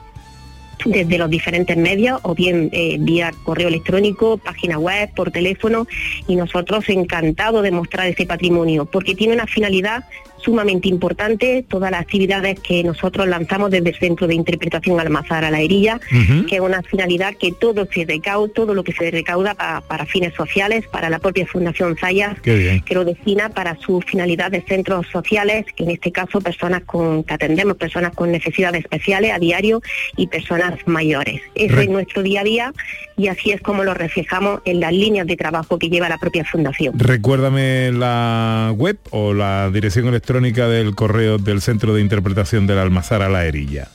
[0.84, 5.86] desde los diferentes medios o bien eh, vía correo electrónico, página web, por teléfono
[6.26, 10.06] y nosotros encantados de mostrar ese patrimonio porque tiene una finalidad
[10.42, 15.50] sumamente importante todas las actividades que nosotros lanzamos desde el Centro de Interpretación Almazar a
[15.50, 16.00] la Herilla,
[16.48, 20.07] que es una finalidad que todo se recauda, todo lo que se recauda pa- para
[20.07, 25.07] fines sociales, para la propia Fundación Zayas, que lo destina para su finalidad de centros
[25.12, 29.83] sociales, que en este caso personas con que atendemos personas con necesidades especiales a diario
[30.16, 31.40] y personas mayores.
[31.55, 32.72] Ese Re- es nuestro día a día
[33.16, 36.44] y así es como lo reflejamos en las líneas de trabajo que lleva la propia
[36.44, 36.98] fundación.
[36.98, 40.29] Recuérdame la web o la dirección electrónica
[40.68, 43.88] del correo del Centro de Interpretación del Almazar a la Herilla.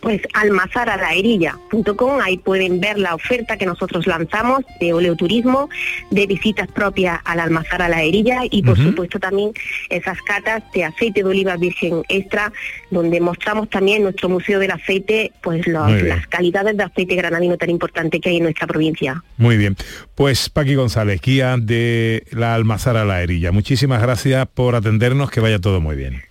[0.00, 5.68] Pues almazaralaherilla.com, ahí pueden ver la oferta que nosotros lanzamos de oleoturismo,
[6.10, 9.52] de visitas propias al almazar a la herilla y por supuesto también
[9.88, 12.52] esas catas de aceite de oliva virgen extra,
[12.90, 17.70] donde mostramos también nuestro Museo del Aceite, pues los- las calidades de aceite granadino tan
[17.70, 19.22] importante que hay en nuestra provincia.
[19.36, 19.76] Muy bien.
[20.14, 23.52] Pues Paqui González, guía de la Almazar a la Herilla.
[23.52, 26.22] Muchísimas gracias por atendernos, que vaya todo muy bien.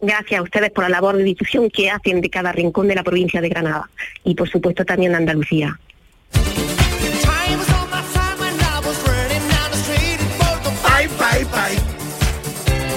[0.00, 3.02] Gracias a ustedes por la labor de difusión que hacen de cada rincón de la
[3.02, 3.88] provincia de Granada.
[4.24, 5.78] Y por supuesto también de Andalucía.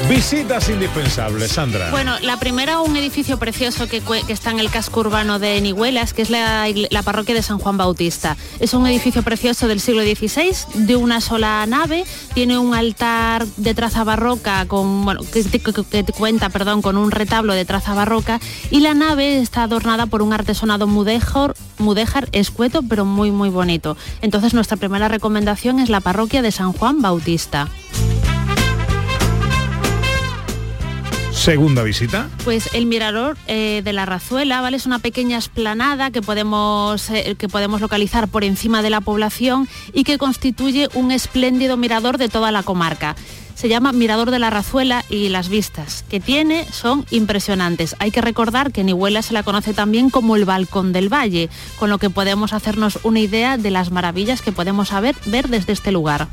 [0.10, 1.92] Visitas indispensables, Sandra.
[1.92, 6.24] Bueno, la primera, un edificio precioso que, está en el casco urbano de Nihuelas, que
[6.24, 6.66] es la,
[7.06, 8.36] parroquia de San Juan Bautista.
[8.60, 13.76] Es un edificio precioso del siglo XVI, de una sola nave, tiene un altar de
[13.76, 18.40] traza barroca, bueno, que, cuenta perdón, con un retablo de traza barroca,
[18.72, 23.96] y la nave está adornada por un artesonado mudéjar, mudéjar escueto, pero muy, muy bonito.
[24.24, 27.70] Entonces, nuestra primera recomendación es la parroquia de San Juan Bautista.
[31.40, 32.30] Segunda visita.
[32.44, 34.76] Pues el mirador eh, de la Razuela, ¿vale?
[34.76, 39.70] Es una pequeña esplanada que podemos, eh, que podemos localizar por encima de la población
[39.94, 43.16] y que constituye un espléndido mirador de toda la comarca.
[43.56, 47.96] Se llama Mirador de la Razuela y las vistas que tiene son impresionantes.
[48.00, 51.50] Hay que recordar que en Iguela se la conoce también como el Balcón del Valle,
[51.78, 55.72] con lo que podemos hacernos una idea de las maravillas que podemos saber, ver desde
[55.72, 56.28] este lugar.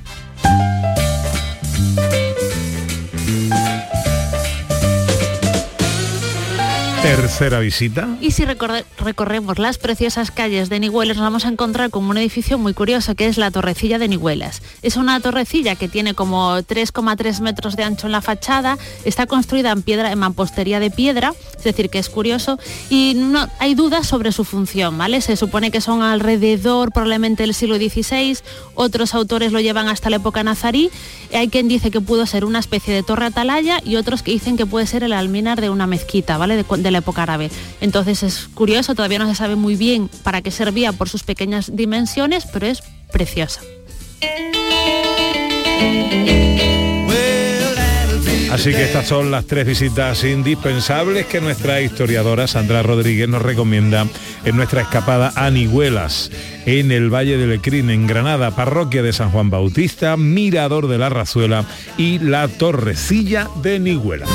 [7.07, 8.09] Tercera visita.
[8.21, 12.19] Y si recorre- recorremos las preciosas calles de Nihuelas, nos vamos a encontrar con un
[12.19, 14.61] edificio muy curioso que es la Torrecilla de Nihuelas.
[14.83, 19.71] Es una torrecilla que tiene como 3,3 metros de ancho en la fachada, está construida
[19.71, 22.59] en piedra, en mampostería de piedra, es decir, que es curioso,
[22.91, 25.21] y no hay dudas sobre su función, ¿vale?
[25.21, 28.37] Se supone que son alrededor probablemente del siglo XVI,
[28.75, 30.91] otros autores lo llevan hasta la época nazarí,
[31.33, 34.57] hay quien dice que pudo ser una especie de torre atalaya y otros que dicen
[34.57, 36.57] que puede ser el alminar de una mezquita, ¿vale?
[36.57, 37.51] De, de la época árabe.
[37.81, 41.75] Entonces es curioso, todavía no se sabe muy bien para qué servía por sus pequeñas
[41.75, 42.83] dimensiones, pero es
[43.13, 43.61] preciosa.
[48.57, 54.07] Así que estas son las tres visitas indispensables que nuestra historiadora Sandra Rodríguez nos recomienda
[54.45, 56.31] en nuestra escapada a Nihuelas,
[56.65, 61.11] en el Valle del Ecrín, en Granada, parroquia de San Juan Bautista, Mirador de la
[61.11, 61.67] Razuela
[61.99, 64.31] y la Torrecilla de Nihuelas.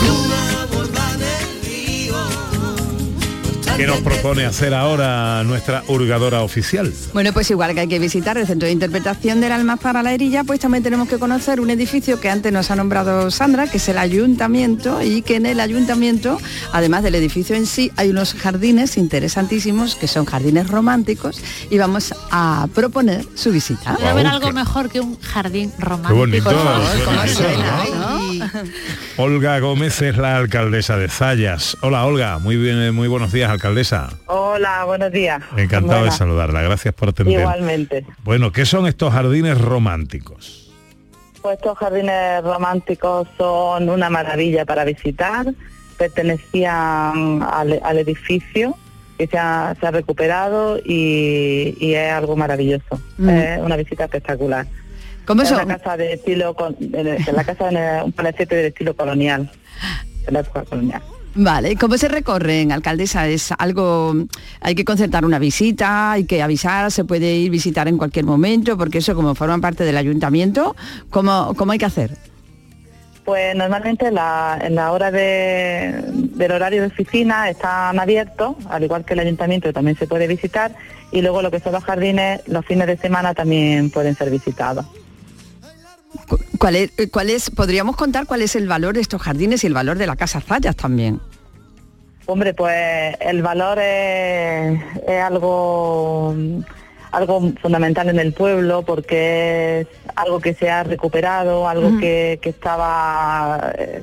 [3.81, 6.93] ¿Qué nos propone hacer ahora nuestra hurgadora oficial?
[7.13, 10.13] Bueno, pues igual que hay que visitar el Centro de Interpretación del Almazar a la
[10.13, 13.77] Herilla, pues también tenemos que conocer un edificio que antes nos ha nombrado Sandra, que
[13.77, 16.39] es el Ayuntamiento, y que en el Ayuntamiento,
[16.71, 21.41] además del edificio en sí, hay unos jardines interesantísimos, que son jardines románticos,
[21.71, 23.95] y vamos a proponer su visita.
[23.97, 26.17] Debe haber algo mejor que un jardín romántico.
[26.17, 28.30] bonito, Por favor, qué ¿cómo bonito.
[29.17, 31.77] Olga Gómez es la alcaldesa de Zayas.
[31.81, 34.09] Hola Olga, muy bien, muy buenos días, alcaldesa.
[34.27, 35.41] Hola, buenos días.
[35.57, 37.39] Encantado de saludarla, gracias por atender.
[37.39, 38.05] Igualmente.
[38.23, 40.71] Bueno, ¿qué son estos jardines románticos?
[41.41, 45.47] Pues estos jardines románticos son una maravilla para visitar.
[45.97, 48.75] Pertenecían al, al edificio
[49.17, 52.99] que se ha, se ha recuperado y, y es algo maravilloso.
[53.17, 53.29] Mm.
[53.29, 54.65] Es una visita espectacular.
[55.25, 55.63] ¿Cómo es son?
[55.65, 59.49] una casa de estilo, de la casa de un palacete de estilo colonial,
[60.25, 61.01] de la época colonial.
[61.33, 63.25] Vale, ¿cómo se recorren, alcaldesa?
[63.27, 64.13] ¿Es algo,
[64.59, 68.77] hay que concertar una visita, hay que avisar, se puede ir visitar en cualquier momento,
[68.77, 70.75] porque eso como forman parte del ayuntamiento,
[71.09, 72.17] ¿cómo, cómo hay que hacer?
[73.23, 79.05] Pues normalmente la- en la hora de- del horario de oficina están abiertos, al igual
[79.05, 80.75] que el ayuntamiento también se puede visitar,
[81.13, 84.85] y luego lo que son los jardines, los fines de semana también pueden ser visitados.
[86.57, 89.67] ¿Cuál es, eh, cuál es, podríamos contar cuál es el valor de estos jardines y
[89.67, 91.19] el valor de la Casa Zayas también?
[92.25, 96.35] Hombre, pues el valor es, es algo
[97.11, 102.49] algo fundamental en el pueblo porque es algo que se ha recuperado, algo que, que
[102.49, 104.01] estaba eh,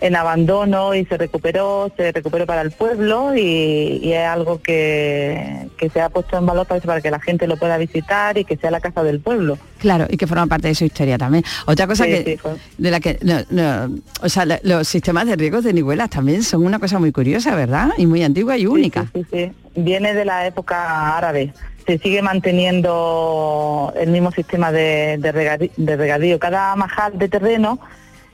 [0.00, 5.68] en abandono y se recuperó, se recuperó para el pueblo y, y es algo que,
[5.78, 8.44] que se ha puesto en valor para, para que la gente lo pueda visitar y
[8.44, 9.58] que sea la casa del pueblo.
[9.78, 11.44] Claro, y que forma parte de su historia también.
[11.66, 15.26] Otra cosa Sí, que sí, de la que no, no, o sea, la- los sistemas
[15.26, 17.90] de riegos de nivelas también son una cosa muy curiosa, ¿verdad?
[17.96, 19.06] Y muy antigua y única.
[19.14, 21.52] Sí, sí, viene de la época árabe.
[21.86, 26.38] Se sigue manteniendo el mismo sistema de, de regadi- de regadío.
[26.38, 27.78] Cada majal de terreno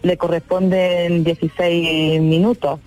[0.02, 2.80] le corresponden 16 minutos.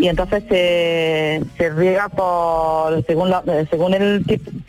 [0.00, 4.24] Y entonces se, se riega por según la, eh, según el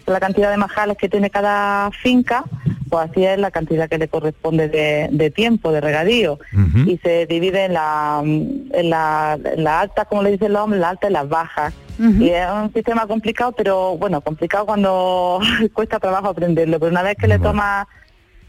[0.08, 2.44] la cantidad de majales que tiene cada finca,
[2.90, 6.40] pues así es la cantidad que le corresponde de, de tiempo de regadío.
[6.88, 10.80] Y se divide en la, en la, en la alta, como le dice el hombre,
[10.80, 11.74] la alta y las bajas.
[12.00, 15.40] Y es un sistema complicado, pero bueno, complicado cuando
[15.74, 16.80] cuesta trabajo aprenderlo.
[16.80, 17.88] Pero una vez que le toma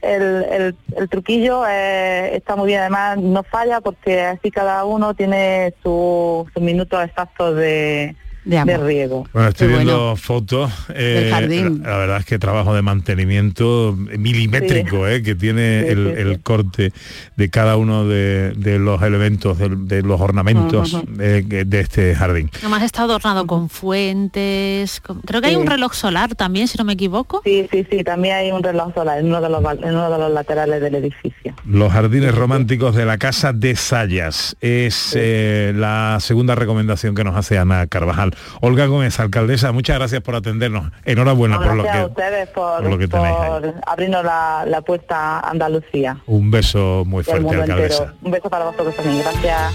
[0.05, 2.81] el, el, el truquillo, eh, está muy bien.
[2.81, 8.15] Además, no falla porque así cada uno tiene su- sus minutos exactos de,
[8.45, 9.27] de, riego.
[9.33, 10.17] Bueno, estoy Qué viendo bueno.
[10.17, 10.71] fotos.
[10.89, 11.81] Del jardín.
[11.83, 16.21] La, la verdad es que trabajo de mantenimiento milimétrico eh, que tiene Sí, el, sí,
[16.21, 16.93] el corte
[17.37, 22.51] de cada uno de, de los elementos, de, de los ornamentos eh, de este jardín.
[22.61, 26.85] Además está adornado con fuentes, con- creo que hay un reloj solar también, si no
[26.85, 27.41] me equivoco.
[27.45, 30.11] Sí, sí, sí, también hay un reloj solar en uno de los, val- en uno
[30.11, 31.55] de los laterales del edificio.
[31.67, 37.37] Los jardines románticos de la Casa de Sayas es eh, la segunda recomendación que nos
[37.37, 38.34] hace Ana Carvajal.
[38.61, 40.91] Olga Gómez, alcaldesa, muchas gracias por atendernos.
[41.05, 42.05] Enhorabuena por lo a que...
[42.05, 47.05] ustedes por, por lo que tenéis por abrirnos la, la puerta a Andalucía Un beso
[47.07, 48.03] muy fuerte, alcaldesa.
[48.05, 48.19] entero.
[48.23, 49.23] Un beso para vosotros también.
[49.23, 49.73] Gracias.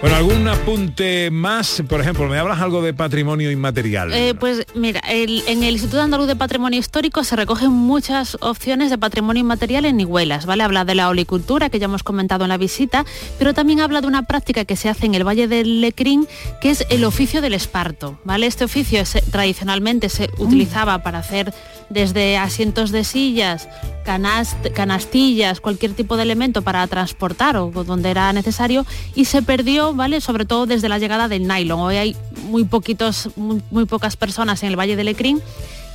[0.00, 4.12] Bueno, algún apunte más, por ejemplo, me hablas algo de patrimonio inmaterial.
[4.14, 8.90] Eh, pues mira, el- en el Instituto Andaluz de Patrimonio Histórico se recogen muchas opciones
[8.90, 10.62] de patrimonio inmaterial en Iguelas, ¿vale?
[10.62, 13.04] Habla de la olicultura, que ya hemos comentado en la visita,
[13.40, 16.28] pero también habla de una práctica que se hace en el Valle del Lecrín,
[16.60, 18.46] que es el oficio del esparto, ¿vale?
[18.46, 21.52] Este oficio se- tradicionalmente se utilizaba para hacer
[21.90, 23.66] desde asientos de sillas,
[24.06, 28.86] canast- canastillas, cualquier tipo de elemento para transportar o donde era necesario
[29.16, 30.20] y se perdió, ¿vale?
[30.20, 31.80] Sobre todo desde la llegada del nylon.
[31.80, 35.40] Hoy hay muy poquitos, muy, muy pocas personas en el Valle del Lecrín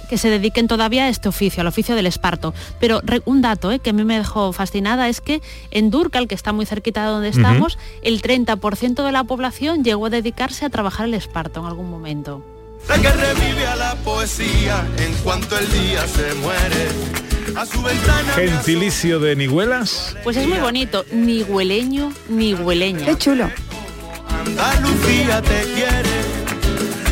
[0.09, 2.53] que se dediquen todavía a este oficio, al oficio del esparto.
[2.79, 5.41] Pero re- un dato eh, que a mí me dejó fascinada es que
[5.71, 10.07] en Durcal, que está muy cerquita de donde estamos, el 30% de la población llegó
[10.07, 12.45] a dedicarse a trabajar el esparto en algún momento.
[12.89, 16.89] La que revive a la poesía en cuanto el día se muere.
[17.55, 20.15] A su ventana me Gentilicio de Nihuelas.
[20.23, 23.05] Pues es muy bonito, ni hueleño ni hueleña.
[23.05, 23.49] Qué chulo.
[24.45, 26.23] Andalucía te quiere.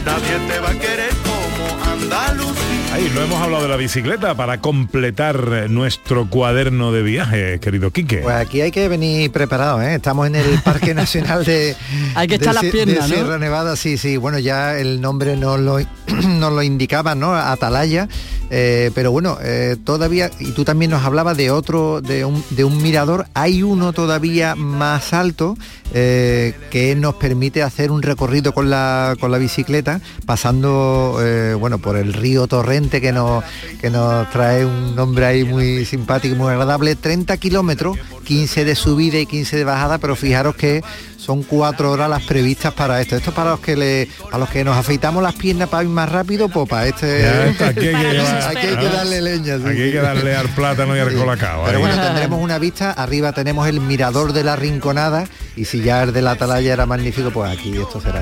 [0.06, 2.94] Nadie te va a querer como Andalucía.
[2.94, 8.18] Ahí no hemos hablado de la bicicleta para completar nuestro cuaderno de viaje, querido Quique.
[8.18, 9.96] Pues aquí hay que venir preparado, ¿eh?
[9.96, 11.76] Estamos en el Parque Nacional de,
[12.16, 13.22] Hay que de echar las piernas, de ¿no?
[13.22, 14.18] Sierra Nevada, sí, sí.
[14.18, 17.34] Bueno, ya el nombre nos lo, nos lo indicaba, ¿no?
[17.34, 18.10] Atalaya.
[18.54, 22.66] Eh, pero bueno, eh, todavía, y tú también nos hablabas de otro, de un, de
[22.66, 25.58] un mirador, hay uno todavía más alto
[25.94, 31.18] eh, que nos permite hacer un recorrido con la, con la bicicleta, pasando,
[31.60, 33.42] bueno, por el río Torrente, que nos,
[33.80, 39.18] que nos trae un nombre ahí muy simpático muy agradable, 30 kilómetros, 15 de subida
[39.18, 40.84] y 15 de bajada, pero fijaros que
[41.22, 43.16] son cuatro horas las previstas para esto.
[43.16, 45.90] Esto es para los que le, para los que nos afeitamos las piernas para ir
[45.90, 48.90] más rápido, pues para este está, aquí hay que llevar- aquí hay que ¿no?
[48.90, 49.58] darle leña.
[49.58, 51.64] sí, Aquí hay que darle al plátano y al colacao.
[51.66, 51.84] Pero ahí.
[51.84, 56.12] bueno, tendremos una vista, arriba tenemos el mirador de la Rinconada y si ya el
[56.14, 58.22] de la Atalaya era magnífico, pues aquí esto será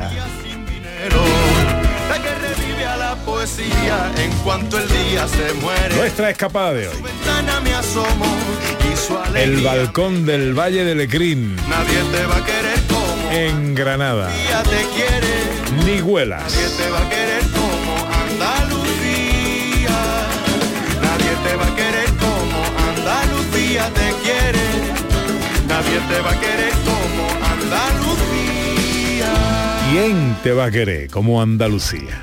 [2.09, 5.95] La que revive a la poesía en cuanto el día se muere.
[5.95, 6.95] Nuestra escapada de hoy.
[9.35, 14.29] El balcón del Valle de Lecrín, Nadie te va a querer como en Granada.
[14.29, 15.85] te quiere.
[15.85, 16.43] Nihuelas.
[16.53, 19.97] Nadie te va a querer como Andalucía.
[21.01, 22.57] Nadie te va a querer como
[22.89, 24.67] Andalucía te quiere.
[25.67, 27.23] Nadie te va a querer como
[27.53, 29.31] Andalucía.
[29.91, 32.21] ¿Quién te va a querer como Andalucía?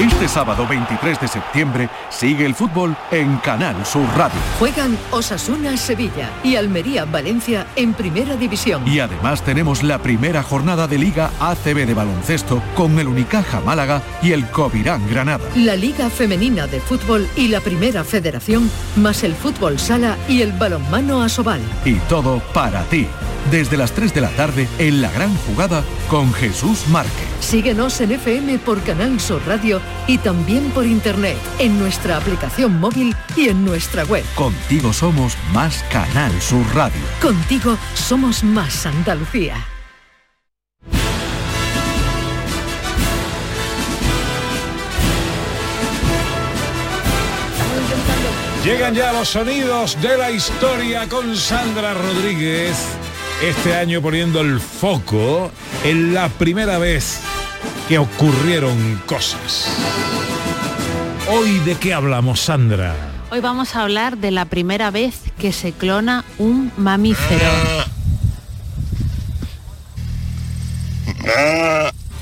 [0.00, 4.40] Este sábado 23 de septiembre sigue el fútbol en Canal Sur Radio.
[4.58, 8.88] Juegan Osasuna Sevilla y Almería Valencia en Primera División.
[8.88, 14.00] Y además tenemos la primera jornada de Liga ACB de baloncesto con el Unicaja Málaga
[14.22, 15.44] y el Covirán Granada.
[15.54, 20.52] La Liga Femenina de Fútbol y la Primera Federación, más el fútbol sala y el
[20.52, 21.60] balonmano Asobal.
[21.84, 23.06] Y todo para ti.
[23.50, 27.28] Desde las 3 de la tarde en La Gran Jugada con Jesús Márquez.
[27.40, 33.14] Síguenos en FM por Canal Sur Radio y también por internet en nuestra aplicación móvil
[33.36, 34.24] y en nuestra web.
[34.34, 37.00] Contigo somos más Canal Sur Radio.
[37.20, 39.56] Contigo somos más Andalucía.
[48.64, 52.76] Llegan ya los sonidos de la historia con Sandra Rodríguez.
[53.42, 55.50] Este año poniendo el foco
[55.82, 57.20] en la primera vez
[57.88, 59.66] que ocurrieron cosas.
[61.26, 62.94] Hoy de qué hablamos, Sandra?
[63.30, 67.50] Hoy vamos a hablar de la primera vez que se clona un mamífero.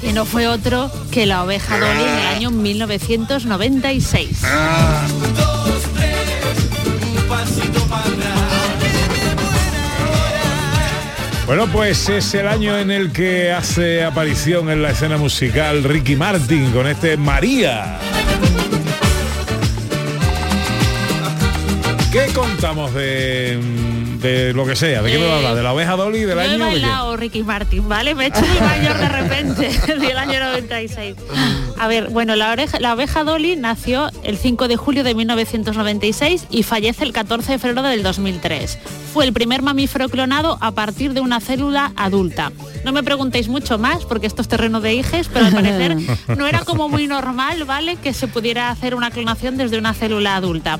[0.02, 4.44] Y no fue otro que la oveja Dolly en el año 1996.
[11.48, 16.14] Bueno, pues es el año en el que hace aparición en la escena musical Ricky
[16.14, 17.98] Martin con este María.
[22.12, 23.58] ¿Qué contamos de,
[24.20, 25.02] de lo que sea?
[25.02, 25.54] ¿De qué me va a hablar?
[25.54, 26.52] ¿De la oveja Dolly del he año?
[26.52, 26.64] ¿De qué?
[26.64, 28.14] bailado Ricky Martin, ¿vale?
[28.14, 31.16] Me he hecho muy mayor de repente, del año 96.
[31.78, 36.46] A ver, bueno, la, oreja- la oveja Dolly nació el 5 de julio de 1996
[36.50, 38.78] y fallece el 14 de febrero del 2003.
[39.12, 42.52] Fue el primer mamífero clonado a partir de una célula adulta.
[42.84, 45.96] No me preguntéis mucho más porque esto es terreno de hijes, pero al parecer
[46.36, 47.96] no era como muy normal, ¿vale?
[47.96, 50.78] Que se pudiera hacer una clonación desde una célula adulta.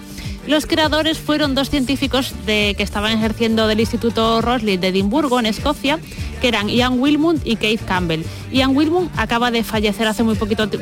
[0.49, 5.99] Los creadores fueron dos científicos que estaban ejerciendo del Instituto Rosley de Edimburgo, en Escocia,
[6.41, 8.23] que eran Ian Wilmut y Keith Campbell.
[8.51, 10.39] Ian Wilmut acaba de fallecer hace muy,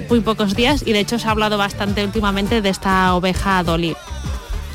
[0.08, 3.96] muy pocos días y de hecho se ha hablado bastante últimamente de esta oveja Dolly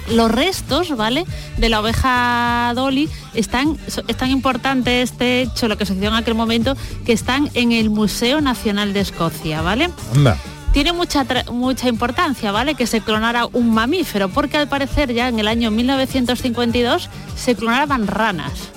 [0.10, 1.26] los restos, ¿vale?
[1.58, 6.36] De la oveja Dolly están, es tan importante este hecho, lo que sucedió en aquel
[6.36, 6.76] momento,
[7.06, 9.90] que están en el Museo Nacional de Escocia, ¿vale?
[10.14, 10.38] Anda.
[10.74, 12.76] Tiene mucha, mucha importancia, ¿vale?
[12.76, 18.08] Que se clonara un mamífero, porque al parecer ya en el año 1952 se clonaban
[18.08, 18.72] ranas.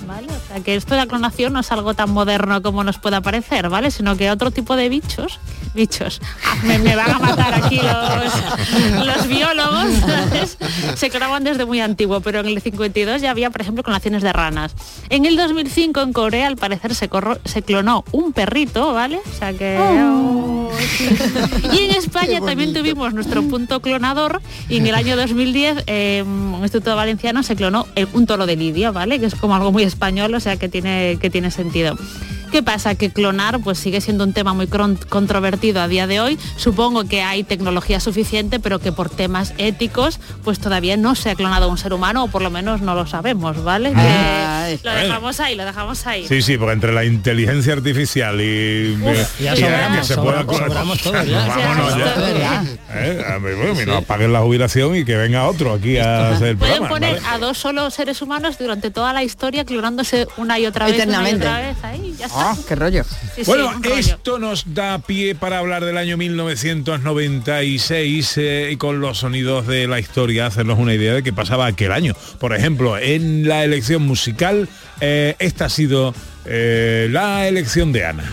[0.54, 3.68] Sea que esto de la clonación no es algo tan moderno como nos pueda parecer,
[3.68, 3.90] ¿vale?
[3.90, 5.40] Sino que otro tipo de bichos,
[5.74, 10.56] bichos, ah, me, me van a matar aquí los, los biólogos, ¿sabes?
[10.94, 14.32] se clonaban desde muy antiguo, pero en el 52 ya había, por ejemplo, clonaciones de
[14.32, 14.76] ranas.
[15.10, 19.18] En el 2005 en Corea al parecer se, corro- se clonó un perrito, ¿vale?
[19.28, 19.76] O sea que...
[19.80, 20.70] oh.
[21.72, 26.58] Y en España también tuvimos nuestro punto clonador y en el año 2010 eh, un
[26.62, 29.18] Instituto Valenciano se clonó el- un toro de lidia, ¿vale?
[29.18, 31.96] Que es como algo muy español, o sea que tiene, que tiene sentido.
[32.54, 32.94] ¿Qué pasa?
[32.94, 36.38] Que clonar pues sigue siendo un tema muy controvertido a día de hoy.
[36.56, 41.34] Supongo que hay tecnología suficiente, pero que por temas éticos pues todavía no se ha
[41.34, 43.92] clonado un ser humano o por lo menos no lo sabemos, ¿vale?
[43.96, 44.78] Ay.
[44.84, 46.28] lo dejamos ahí, lo dejamos ahí.
[46.28, 50.42] Sí, sí, porque entre la inteligencia artificial y, Uf, y ya que sobramos, se pueda
[50.44, 51.46] sobramos, sobramos todos ya.
[51.48, 52.38] Vámonos Ya, ya.
[52.38, 52.64] ya.
[52.94, 56.28] Eh, a mí, bueno, y no paguen la jubilación y que venga otro aquí a
[56.30, 56.88] hacer el Pueden programa.
[56.88, 57.34] poner ¿vale?
[57.34, 61.28] a dos solo seres humanos durante toda la historia clonándose una y otra vez, una
[61.28, 61.76] y otra vez.
[61.82, 62.43] Ahí, ya está.
[62.46, 63.04] Ah, qué rollo.
[63.04, 63.94] Sí, sí, Bueno, rollo.
[63.96, 69.86] esto nos da pie para hablar del año 1996 eh, y con los sonidos de
[69.86, 72.14] la historia hacernos una idea de qué pasaba aquel año.
[72.38, 74.68] Por ejemplo, en la elección musical,
[75.00, 76.14] eh, esta ha sido
[76.44, 78.24] eh, la elección de Ana.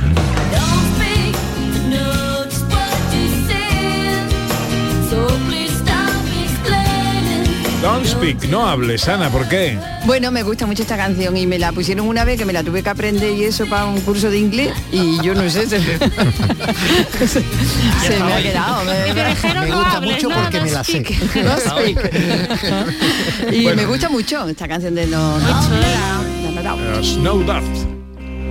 [7.82, 9.76] Don't speak, no hables, Ana, ¿por qué?
[10.06, 12.64] Bueno, me gusta mucho esta canción y me la pusieron una vez que me la
[12.64, 15.80] tuve que aprender y eso para un curso de inglés y yo no sé, se,
[17.28, 18.84] se me ha quedado.
[18.86, 19.14] Me,
[19.66, 21.04] Me gusta mucho porque me la sé.
[21.04, 21.36] speak.
[21.44, 21.98] No speak.
[23.52, 25.62] y me gusta mucho esta canción de no, no,
[26.62, 27.81] no, no.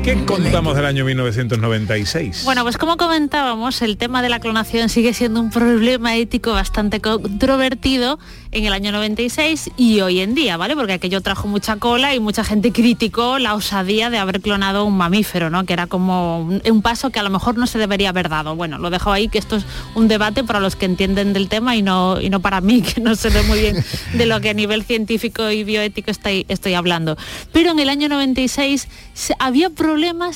[0.02, 2.42] ¿Qué contamos del año 1996?
[2.44, 7.00] Bueno, pues como comentábamos, el tema de la clonación sigue siendo un problema ético bastante
[7.02, 8.18] controvertido
[8.50, 10.74] en el año 96 y hoy en día, ¿vale?
[10.74, 14.96] Porque aquello trajo mucha cola y mucha gente criticó la osadía de haber clonado un
[14.96, 15.64] mamífero, ¿no?
[15.66, 18.56] Que era como un, paso que a lo mejor no se debería haber dado.
[18.56, 21.76] Bueno, lo dejo ahí, que esto es un debate para los que entienden del tema
[21.76, 23.84] y no, y no para mí, que no sé muy bien
[24.14, 27.18] de lo que a nivel científico y bioético estoy, estoy hablando.
[27.52, 29.89] Pero en el año 96 se- había problemas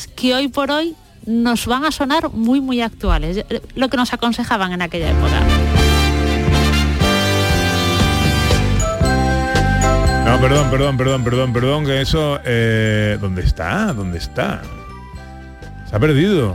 [0.07, 0.95] que hoy por hoy
[1.27, 5.41] nos van a sonar muy muy actuales, eh, lo que nos aconsejaban en aquella época.
[10.27, 12.41] No, perdón, perdón, perdón, perdón, perdón, que eso...
[12.45, 13.93] eh, ¿Dónde está?
[13.93, 14.63] ¿Dónde está?
[15.89, 16.55] Se ha perdido.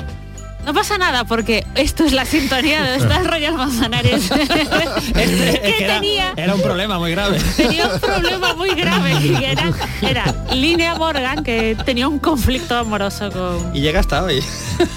[0.70, 4.30] No pasa nada porque esto es la sintonía de estas Royal Manzanares.
[4.40, 7.40] Este, que que era, tenía, era un problema muy grave.
[7.58, 13.32] tenía un problema muy grave y era, era Línea Morgan que tenía un conflicto amoroso
[13.32, 13.76] con...
[13.76, 14.44] Y llega hasta hoy.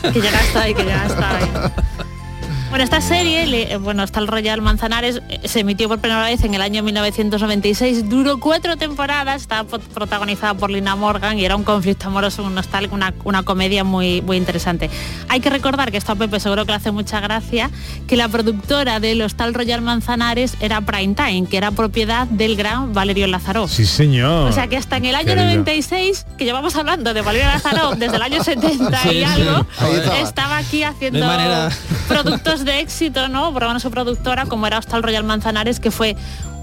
[0.02, 1.50] Que llega hasta ahí, que llega hasta ahí.
[2.72, 6.22] Bueno, esta serie, le- eh, bueno, está el Royal Manzanares, eh, se emitió por primera
[6.24, 11.54] vez en el año 1996, duró cuatro temporadas, estaba protagonizada por Lina Morgan y era
[11.54, 14.88] un conflicto amoroso, un nostálgico, una, una comedia muy, muy interesante.
[15.28, 17.70] Hay que recordar que esto a Pepe seguro que le hace mucha gracia,
[18.06, 22.94] que la productora del Hostal Royal Manzanares era Prime Time, que era propiedad del gran
[22.94, 23.68] Valerio Lázaro.
[23.68, 24.48] Sí, señor.
[24.48, 25.44] O sea que hasta en el año Querido.
[25.44, 30.18] 96, que llevamos hablando de Valerio Lázaro desde el año 70 Sí, y algo, estaba.
[30.20, 31.26] estaba aquí haciendo No
[32.64, 33.52] de éxito, ¿no?
[33.52, 36.16] Por lo menos su productora, como era Hostal Royal Manzanares, que fue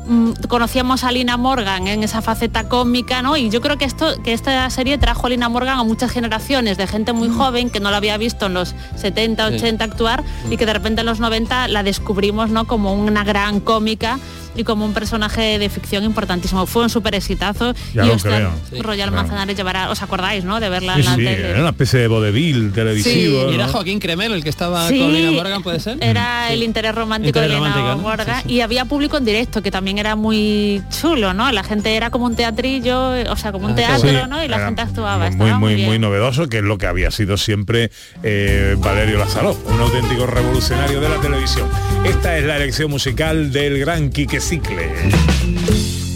[0.07, 3.37] mm, conocíamos a Lina Morgan en esa faceta cómica, ¿no?
[3.37, 6.77] Y yo creo que esto, que esta serie trajo a Lina Morgan a muchas generaciones
[6.77, 9.55] de gente muy joven que no la había visto en los 70, Sí.
[9.55, 12.65] 80 actuar y que de repente en los 90 la descubrimos, ¿no?
[12.65, 14.17] Como una gran cómica
[14.59, 16.65] y como un personaje de ficción importantísimo.
[16.65, 18.51] Fue un súper exitazo Ya y lo Hostal creo.
[18.69, 19.21] Sí, Royal claro.
[19.23, 20.59] Manzanares llevará, ¿os acordáis, no?
[20.59, 21.49] De verla Sí, en la sí, tele.
[21.51, 23.51] era una especie de vodevil televisivo.
[23.51, 23.71] Y era ¿no?
[23.73, 25.97] Joaquín Cremelo el que estaba Sí, con Lina Morgan, ¿puede ser?
[26.01, 27.97] Era el interés romántico Interés de ¿no?
[27.99, 28.53] Morgan Sí, sí.
[28.55, 31.51] y había público en directo que también era muy chulo, ¿no?
[31.51, 34.43] La gente era como un teatrillo, o sea, como un Ah, teatro, ¿no?
[34.43, 35.29] Y la era gente actuaba.
[35.31, 37.91] Muy, muy, muy novedoso, que es lo que había sido siempre
[38.23, 41.67] eh, Valerio Lázaro, un auténtico revolucionario de la televisión.
[42.05, 44.41] Esta es la elección musical del gran Quique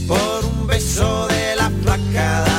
[0.07, 2.52] Por un beso de la flaca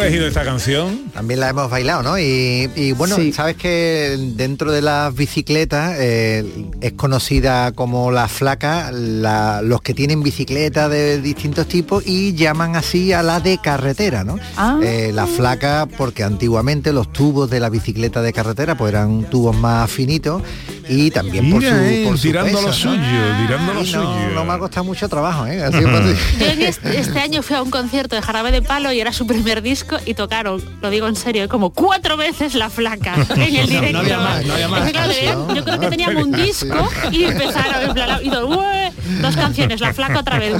[0.00, 1.10] elegido esta canción?
[1.12, 2.18] También la hemos bailado, ¿no?
[2.18, 3.32] Y, y bueno, Sí.
[3.32, 6.44] sabes que dentro de las bicicletas eh,
[6.80, 12.76] es conocida como la flaca, la- los que tienen bicicletas de distintos tipos y llaman
[12.76, 14.36] así a la de carretera, ¿no?
[14.56, 14.78] Ah.
[14.82, 19.56] Eh, la flaca porque antiguamente los tubos de la bicicleta de carretera pues eran tubos
[19.56, 20.42] más finitos
[20.90, 22.72] y también por su, Mira, eh, por su tirando peso, lo ¿no?
[22.74, 24.30] suyo, tirando lo no, suyo.
[24.34, 25.62] no me ha costado mucho trabajo, ¿eh?
[25.62, 28.92] Así que- Yo en este, este año fui a un concierto de Jarabe de Palo
[28.92, 32.70] y era su primer disco y tocaron, lo digo en serio, como cuatro veces la
[32.70, 33.98] flaca en el No, no directo.
[33.98, 34.90] había más, no había más.
[34.90, 35.90] Claro, Canción, yo creo que ¿no?
[35.90, 40.38] teníamos un disco y empezaron en plan, y dos, "Ué", dos canciones, la flaca otra
[40.38, 40.54] vez,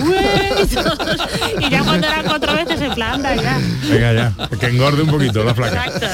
[0.62, 0.99] y, todos-
[1.61, 3.59] y ya cuando eran cuatro veces en plan, anda ya.
[3.91, 5.87] Venga ya, que engorde un poquito la flaca.
[5.87, 6.07] Exacto.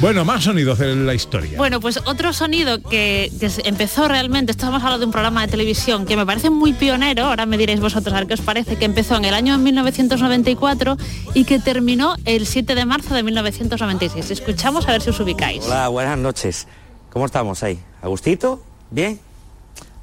[0.00, 1.56] Bueno, más sonidos de la historia.
[1.56, 5.42] Bueno, pues otro sonido que, que se- empezó realmente, esto estamos hablando de un programa
[5.42, 8.40] de televisión que me parece muy pionero, ahora me diréis vosotros a ver qué os
[8.40, 10.96] parece, que empezó en el año 1994
[11.34, 14.30] y que terminó el 7 de marzo de 1996.
[14.30, 15.64] Escuchamos a ver si os ubicáis.
[15.64, 16.66] Hola, buenas noches.
[17.10, 17.78] ¿Cómo estamos ahí?
[18.02, 18.62] ¿Agustito?
[18.90, 19.18] ¿Bien?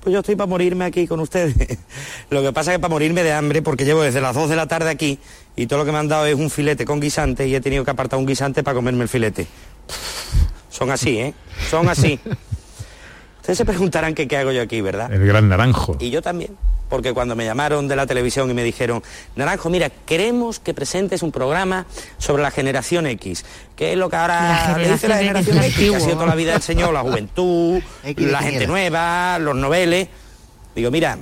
[0.02, 1.56] Pues yo estoy para morirme aquí con ustedes.
[2.30, 4.56] Lo que pasa es que para morirme de hambre, porque llevo desde las 2 de
[4.56, 5.20] la tarde aquí
[5.56, 7.84] y todo lo que me han dado es un filete con guisante y he tenido
[7.84, 9.48] que apartar un guisante para comerme el filete.
[10.70, 11.34] Son así, ¿eh?
[11.70, 12.20] Son así.
[13.48, 15.10] Ustedes se preguntarán que qué hago yo aquí, ¿verdad?
[15.10, 15.96] El gran naranjo.
[16.02, 16.58] Y yo también,
[16.90, 19.02] porque cuando me llamaron de la televisión y me dijeron,
[19.38, 21.86] Naranjo, mira, queremos que presentes un programa
[22.18, 23.46] sobre la generación X,
[23.78, 26.26] que es lo que ahora le dice la generación X, X, que ha sido toda
[26.26, 27.82] la vida el señor, la juventud,
[28.18, 28.68] la gente era.
[28.68, 30.10] nueva, los noveles.
[30.76, 31.18] Digo, mira,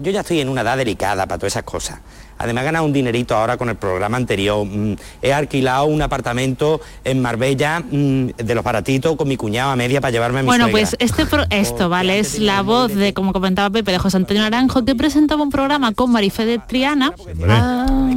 [0.00, 1.98] yo ya estoy en una edad delicada para todas esas cosas.
[2.38, 4.66] Además he ganado un dinerito ahora con el programa anterior.
[4.66, 9.76] Mm, he alquilado un apartamento en Marbella mm, de los baratitos con mi cuñado a
[9.76, 10.80] media para llevarme a mi Bueno, suegra.
[10.90, 12.18] pues este pro- esto, ¿vale?
[12.18, 15.92] Es la voz de, como comentaba Pepe, de José Antonio Naranjo, que presentaba un programa
[15.92, 17.12] con Marifé de Triana,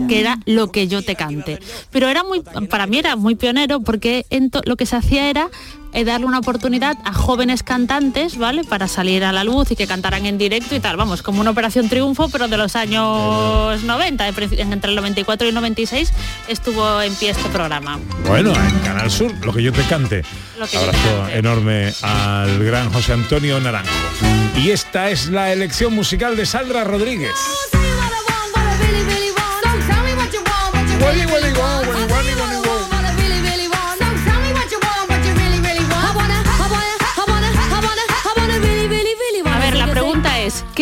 [0.08, 1.60] que era Lo que yo te cante.
[1.92, 5.48] Pero era muy, para mí era muy pionero porque en lo que se hacía era
[5.98, 8.64] eh, darle una oportunidad a jóvenes cantantes, ¿vale?
[8.64, 11.50] Para salir a la luz y que cantaran en directo y tal, vamos, como una
[11.50, 16.12] operación triunfo, pero de los años 90, de princi- entre el 94 y el 96
[16.48, 18.00] estuvo en pie este programa.
[18.28, 20.24] Bueno, en Canal Sur, lo que yo te cante.
[20.78, 21.38] Abrazo cante.
[21.38, 23.90] enorme al gran José Antonio Naranjo.
[24.56, 27.32] Y esta es la elección musical de Sandra Rodríguez.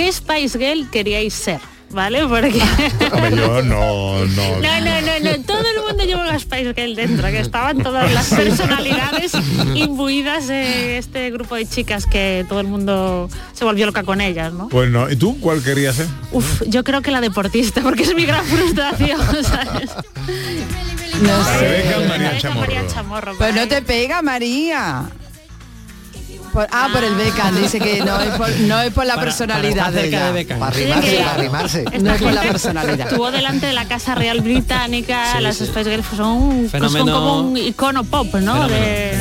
[0.06, 1.60] ¿Qué Spice Girl queríais ser?
[1.90, 2.28] ¿Vale?
[2.28, 2.60] Porque...
[3.36, 4.26] Yo no, no.
[4.26, 8.12] No, no, no, no, todo el mundo lleva una Spice Girl dentro, que estaban todas
[8.14, 9.32] las personalidades
[9.74, 14.54] imbuidas en este grupo de chicas que todo el mundo se volvió loca con ellas,
[14.54, 14.70] ¿no?
[14.70, 15.10] Pues no.
[15.10, 16.08] ¿Y tú cuál querías ser?
[16.32, 19.90] Uf, yo creo que la deportista, porque es mi gran frustración, ¿sabes?
[21.22, 22.08] No Rebeca sé.
[22.08, 22.60] María Rebeca Chamorro.
[22.68, 25.06] María Chamorro, Pues no te pega, María.
[26.56, 29.26] Por- ah, por el Beckham, dice que no es por, no es por la Para-
[29.26, 30.26] personalidad para de ella.
[30.28, 30.60] de Beckham.
[30.60, 31.86] Para arrimarse, para arrimarse.
[32.02, 33.08] No es por la personalidad.
[33.10, 35.66] Estuvo delante de la Casa Real Británica, Sí, las sí.
[35.66, 38.68] Spice Girls son, son Fenómeno- como un icono pop, ¿no?
[38.70, 39.16] De-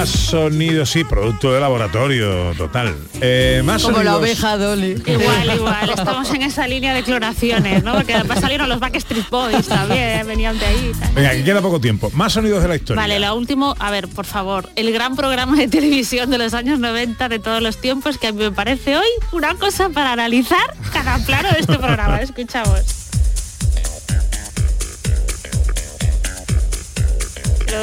[0.00, 2.96] Más sonido, sí, producto de laboratorio, total.
[3.20, 5.02] Eh, más Como la sonidos- oveja Dolly.
[5.04, 7.92] Igual, igual, estamos en esa línea de clonaciones, ¿no?
[7.92, 10.92] Porque además salieron los Backstreet Boys también, venían de ahí.
[10.98, 11.12] tal.
[11.12, 12.10] Venga, que queda poco tiempo.
[12.14, 12.98] Más sonidos de la historia.
[13.02, 16.78] Vale, lo último, a ver, por favor, el gran programa de televisión de los años
[16.78, 20.74] 90 de todos los tiempos que a mí me parece hoy una cosa para analizar
[20.94, 22.22] cada plano de este programa.
[22.22, 22.80] Escuchamos.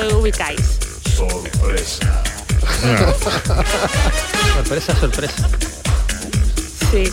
[0.10, 0.77] Lo ubicáis.
[1.18, 2.24] Sorpresa.
[4.54, 5.50] Sorpresa, sorpresa.
[6.92, 7.04] Sí.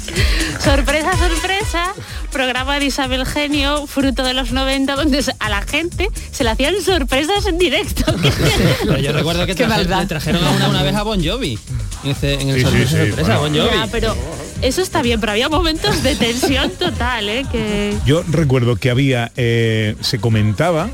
[0.63, 1.95] Sorpresa, sorpresa,
[2.31, 6.75] programa de Isabel Genio, fruto de los 90, donde a la gente se le hacían
[6.83, 8.05] sorpresas en directo.
[8.85, 11.59] Pero yo recuerdo que traje- trajeron a una, una vez a Bon Jovi.
[12.05, 13.57] En, el Sí, sí, sorpresa, sí, sorpresa, bueno.
[13.57, 13.79] Bon Jovi.
[13.81, 14.17] Ya, pero
[14.65, 17.45] eso está bien, pero había momentos de tensión total, ¿eh?
[17.53, 17.95] Que...
[18.07, 20.89] Yo recuerdo que había, eh, se comentaba,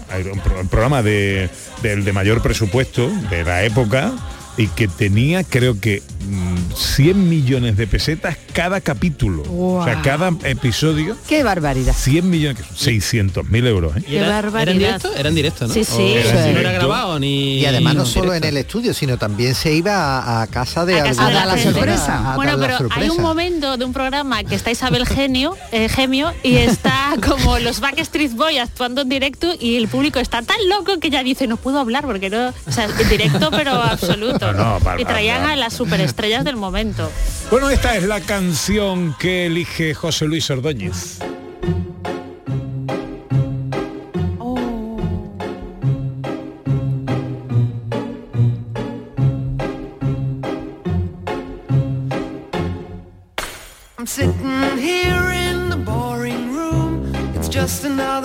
[0.61, 1.49] un programa de,
[1.83, 4.13] del de mayor presupuesto de la época
[4.57, 9.43] y que tenía creo que mm, 100 millones de pesetas cada capítulo.
[9.51, 11.95] O sea, cada episodio, Qué barbaridad.
[11.95, 13.97] 100 millones, 600 mil euros.
[13.97, 14.01] ¿eh?
[14.01, 14.61] Y Qué era, barbaridad.
[14.63, 15.15] ¿Era en directo?
[15.19, 15.75] Era en directo, ¿no?
[15.75, 15.93] Sí, sí.
[15.99, 17.59] O- Era en no era grabado ni...
[17.59, 21.01] Y además no solo en el estudio, sino también se iba a, a casa de
[21.01, 22.33] A casa de la persona sorpresa.
[22.33, 25.89] a Bueno, la pero hay un momento de un programa que está Isabel Genio, eh,
[25.89, 30.57] Gemio y está como los Backstreet Boys actuando en directo y el público está tan
[30.69, 34.53] loco que ya dice no puedo hablar porque no, o sea, en directo pero absoluto.
[34.53, 37.11] No, no, para- y traían para- a las superestrellas del momento.
[37.51, 41.19] Bueno, esta es la canción que elige José Luis Ordóñez.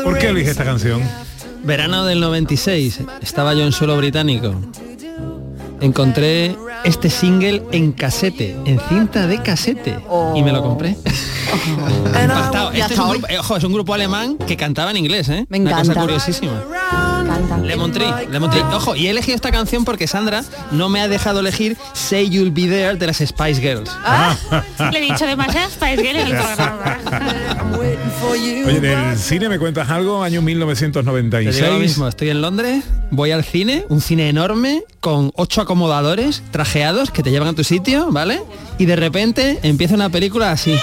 [0.03, 1.01] ¿Por qué elige esta canción?
[1.63, 4.53] Verano del 96, estaba yo en suelo británico.
[5.82, 9.97] Encontré este single en casete, en cinta de casete,
[10.36, 10.95] y me lo compré.
[12.76, 13.17] Y Este es hasta un hoy.
[13.19, 15.45] grupo, eh, ojo, es un grupo alemán que cantaba en inglés, ¿eh?
[15.49, 16.01] Me Una cosa encanta.
[16.01, 16.63] curiosísima.
[17.26, 17.57] Canta.
[17.57, 18.61] Lemon Tree, Lemon Tree.
[18.73, 22.51] Ojo, y he elegido esta canción porque Sandra no me ha dejado elegir Say You'll
[22.51, 23.89] Be There de las Spice Girls.
[24.03, 24.36] Ah,
[24.91, 26.97] Le he dicho demasiadas Spice Girls en el programa.
[28.32, 31.80] Oye, del cine me cuentas algo, año Te digo lo 1996.
[31.80, 37.23] mismo, estoy en Londres, voy al cine, un cine enorme con ocho acomodadores trajeados que
[37.23, 38.41] te llevan a tu sitio, ¿vale?
[38.78, 40.78] Y de repente empieza una película así.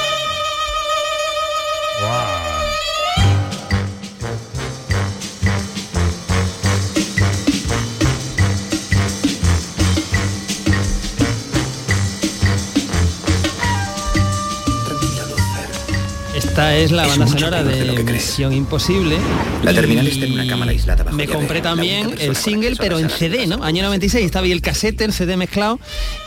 [16.63, 18.05] Esta es la Es banda sonora de.
[18.05, 19.17] Misión Imposible.
[19.65, 23.01] La terminal y está en una cámara aislada bajo Me compré también el single, pero
[23.01, 23.65] en CD, ¿no?
[23.65, 25.81] Año 96 estaba ahí el casete, el CD mezclado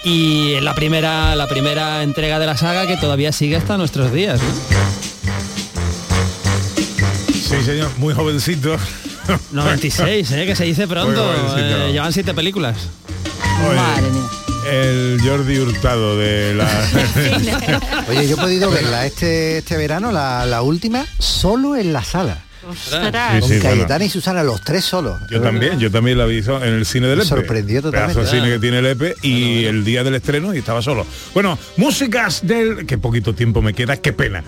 [0.04, 4.42] y la primera, la primera entrega de la saga que todavía sigue hasta nuestros días,
[4.42, 4.50] ¿no?
[7.34, 8.76] Sí, señor, muy jovencito.
[9.54, 10.46] 96, ¿eh?
[10.46, 11.34] que se dice pronto.
[11.58, 12.76] Eh, llevan siete películas.
[13.66, 14.45] Oye, Madre mía.
[14.66, 16.68] El Jordi Hurtado de la...
[18.10, 22.40] Oye, yo he podido verla este, este verano, la, la última, solo en la sala.
[22.74, 22.90] Sí,
[23.48, 24.06] sí, Cayetana bueno.
[24.06, 25.20] y Susana, los tres solos.
[25.30, 27.30] Yo también, yo también la vi en el cine del Me EPE.
[27.30, 28.16] sorprendió totalmente.
[28.16, 31.06] Pedazo de cine que tiene el EPE y el día del estreno y estaba solo.
[31.36, 32.88] Bueno, músicas del...
[32.88, 34.44] Qué poquito tiempo me queda, qué pena.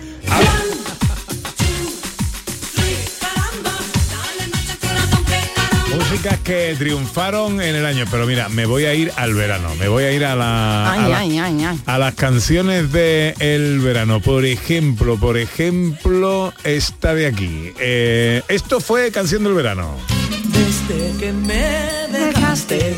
[6.44, 10.04] Que triunfaron en el año, pero mira, me voy a ir al verano, me voy
[10.04, 11.80] a ir a la, a Ay, la- ay, ay, ay.
[11.86, 14.20] a las canciones de el verano.
[14.20, 17.72] Por ejemplo, por ejemplo, esta de aquí.
[17.78, 19.94] Eh, esto fue canción del verano.
[20.46, 22.96] Desde que me dejaste,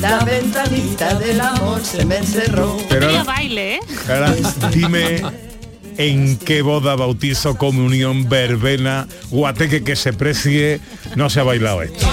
[0.00, 2.76] la ventanita del amor se me encerró.
[2.88, 3.80] Pero ahora, baile, ¿eh?
[4.08, 4.34] ahora
[4.72, 5.22] dime
[5.96, 10.80] en qué boda, bautizo, comunión, verbena, guateque que se precie,
[11.16, 12.06] no se ha bailado esto.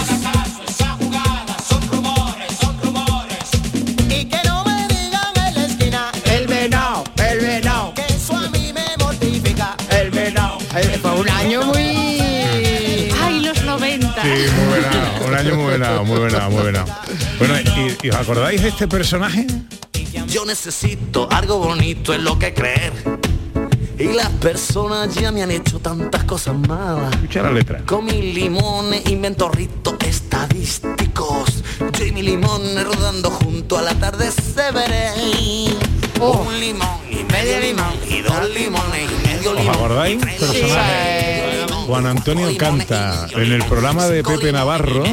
[14.39, 16.85] Muy buena, un año muy buena, muy buena, muy buena.
[17.39, 19.47] Bueno, ¿y, y os acordáis de este personaje?
[20.27, 22.93] Yo necesito algo bonito en lo que creer.
[23.97, 27.13] Y las personas ya me han hecho tantas cosas malas.
[27.13, 27.81] Escucha la letra.
[27.85, 31.63] Con mis limones invento ritos estadísticos.
[32.13, 35.11] mi limón rodando junto al atardecer veré.
[36.19, 39.75] Un limón y medio limón y dos limones y medio ¿Os limón.
[39.75, 40.17] acordáis?
[40.25, 41.44] Personaje.
[41.85, 45.03] Juan Antonio canta en el programa de Pepe Navarro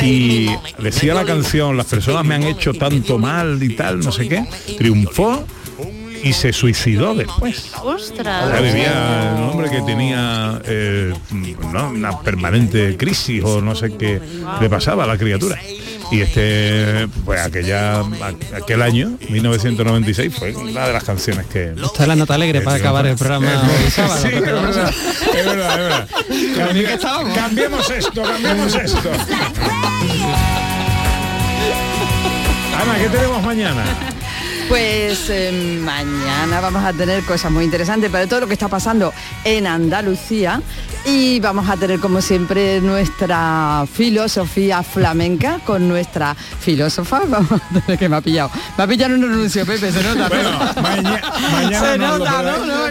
[0.00, 4.28] y decía la canción, las personas me han hecho tanto mal y tal, no sé
[4.28, 4.44] qué,
[4.78, 5.44] triunfó
[6.22, 7.72] y se suicidó después.
[7.82, 8.62] Ostras.
[8.62, 11.12] Vivía un hombre que tenía eh,
[11.72, 11.90] ¿no?
[11.90, 14.20] una permanente crisis o no sé qué
[14.60, 15.58] le pasaba a la criatura.
[16.12, 18.04] Y este, pues aquella,
[18.54, 21.72] aquel año, 1996, fue una de las canciones que...
[21.74, 24.20] Esta es la nota alegre para acabar el programa hoy sábado.
[24.20, 26.06] Sí, es verdad,
[26.90, 27.00] es
[27.34, 29.10] cambiemos esto, cambiemos esto.
[32.78, 33.82] Ana, ¿qué tenemos mañana?
[34.72, 39.12] Pues eh, mañana vamos a tener cosas muy interesantes para todo lo que está pasando
[39.44, 40.62] en Andalucía
[41.04, 47.98] y vamos a tener como siempre nuestra filosofía flamenca con nuestra filósofa, vamos a tener
[47.98, 48.50] que me ha pillado.
[48.78, 50.28] Me ha pillado en un anuncio, Pepe, se nota.
[50.30, 50.82] ¿no?
[50.82, 52.66] mañana se no, nota, ¿no?
[52.66, 52.82] No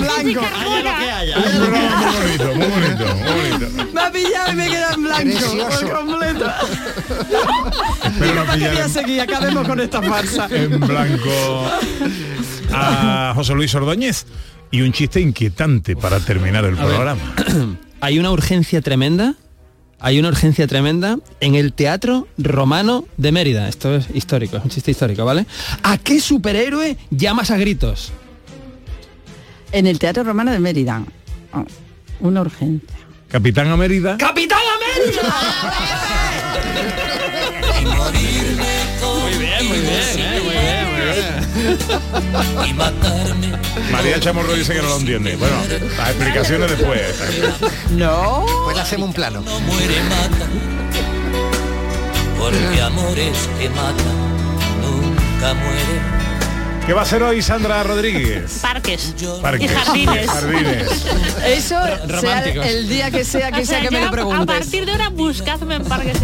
[0.00, 0.40] blanco.
[0.40, 3.92] Un programa muy bonito, muy bonito, muy bonito.
[3.92, 5.80] Me ha pillado y me queda en blanco Precioso.
[5.80, 6.52] por completo.
[8.20, 10.48] No en- seguir, acabemos con esta farsa.
[10.54, 11.66] en blanco
[12.72, 14.26] a José Luis Ordóñez
[14.70, 16.94] y un chiste inquietante para terminar el A ver.
[16.94, 17.34] programa.
[18.02, 19.34] Hay una urgencia tremenda,
[19.98, 23.68] hay una urgencia tremenda en el Teatro Romano de Mérida.
[23.68, 25.44] Esto es histórico, es un chiste histórico, ¿vale?
[25.82, 28.10] ¿A qué superhéroe llamas a gritos?
[29.72, 31.02] En el Teatro Romano de Mérida.
[31.52, 31.66] Oh,
[32.20, 32.96] una urgencia.
[33.28, 34.16] Capitán Amérida.
[34.16, 34.60] ¡Capitán
[37.86, 38.64] América!
[39.20, 42.70] Muy bien, muy bien, eh, muy bien, muy bien.
[42.70, 43.52] Y matarme.
[43.90, 45.36] María Chamorro dice que no lo entiende.
[45.36, 45.56] Bueno,
[45.96, 47.00] las explicaciones después.
[47.90, 48.46] No.
[48.64, 49.42] Pues hacemos un plano.
[49.42, 50.46] muere mata.
[52.38, 56.19] Porque amores que matan nunca mueren.
[56.90, 58.58] ¿Qué va a hacer hoy Sandra Rodríguez?
[58.62, 59.14] Parques.
[59.40, 59.70] Parques.
[59.70, 60.28] Y jardines.
[60.28, 61.06] Jardines.
[61.46, 61.76] Eso
[62.20, 64.46] sea el día que sea que O sea, sea que me lo A preguntes.
[64.46, 66.18] partir de ahora buscadme en parques.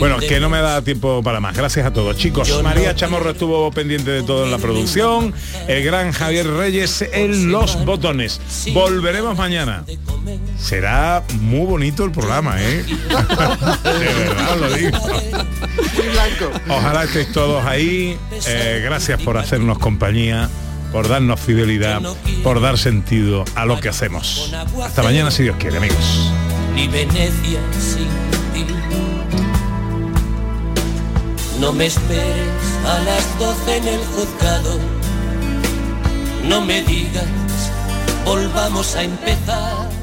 [0.00, 1.56] Bueno, que no me da tiempo para más.
[1.56, 2.16] Gracias a todos.
[2.16, 5.32] Chicos, María Chamorro estuvo pendiente de todo en la producción.
[5.68, 8.40] El gran Javier Reyes en los botones.
[8.72, 9.84] Volveremos mañana.
[10.58, 12.82] Será muy bonito el programa, ¿eh?
[13.84, 14.98] De verdad lo digo.
[16.68, 18.18] Ojalá estéis todos ahí.
[18.46, 20.48] Eh, gracias por hacernos compañía,
[20.92, 22.00] por darnos fidelidad,
[22.42, 24.52] por dar sentido a lo que hacemos.
[24.82, 26.30] Hasta mañana si Dios quiere, amigos.
[26.74, 28.08] Ni Venecia sin
[28.52, 28.66] ti.
[31.60, 34.78] No me esperes a las doce en el juzgado.
[36.44, 37.24] No me digas,
[38.24, 39.95] volvamos a empezar.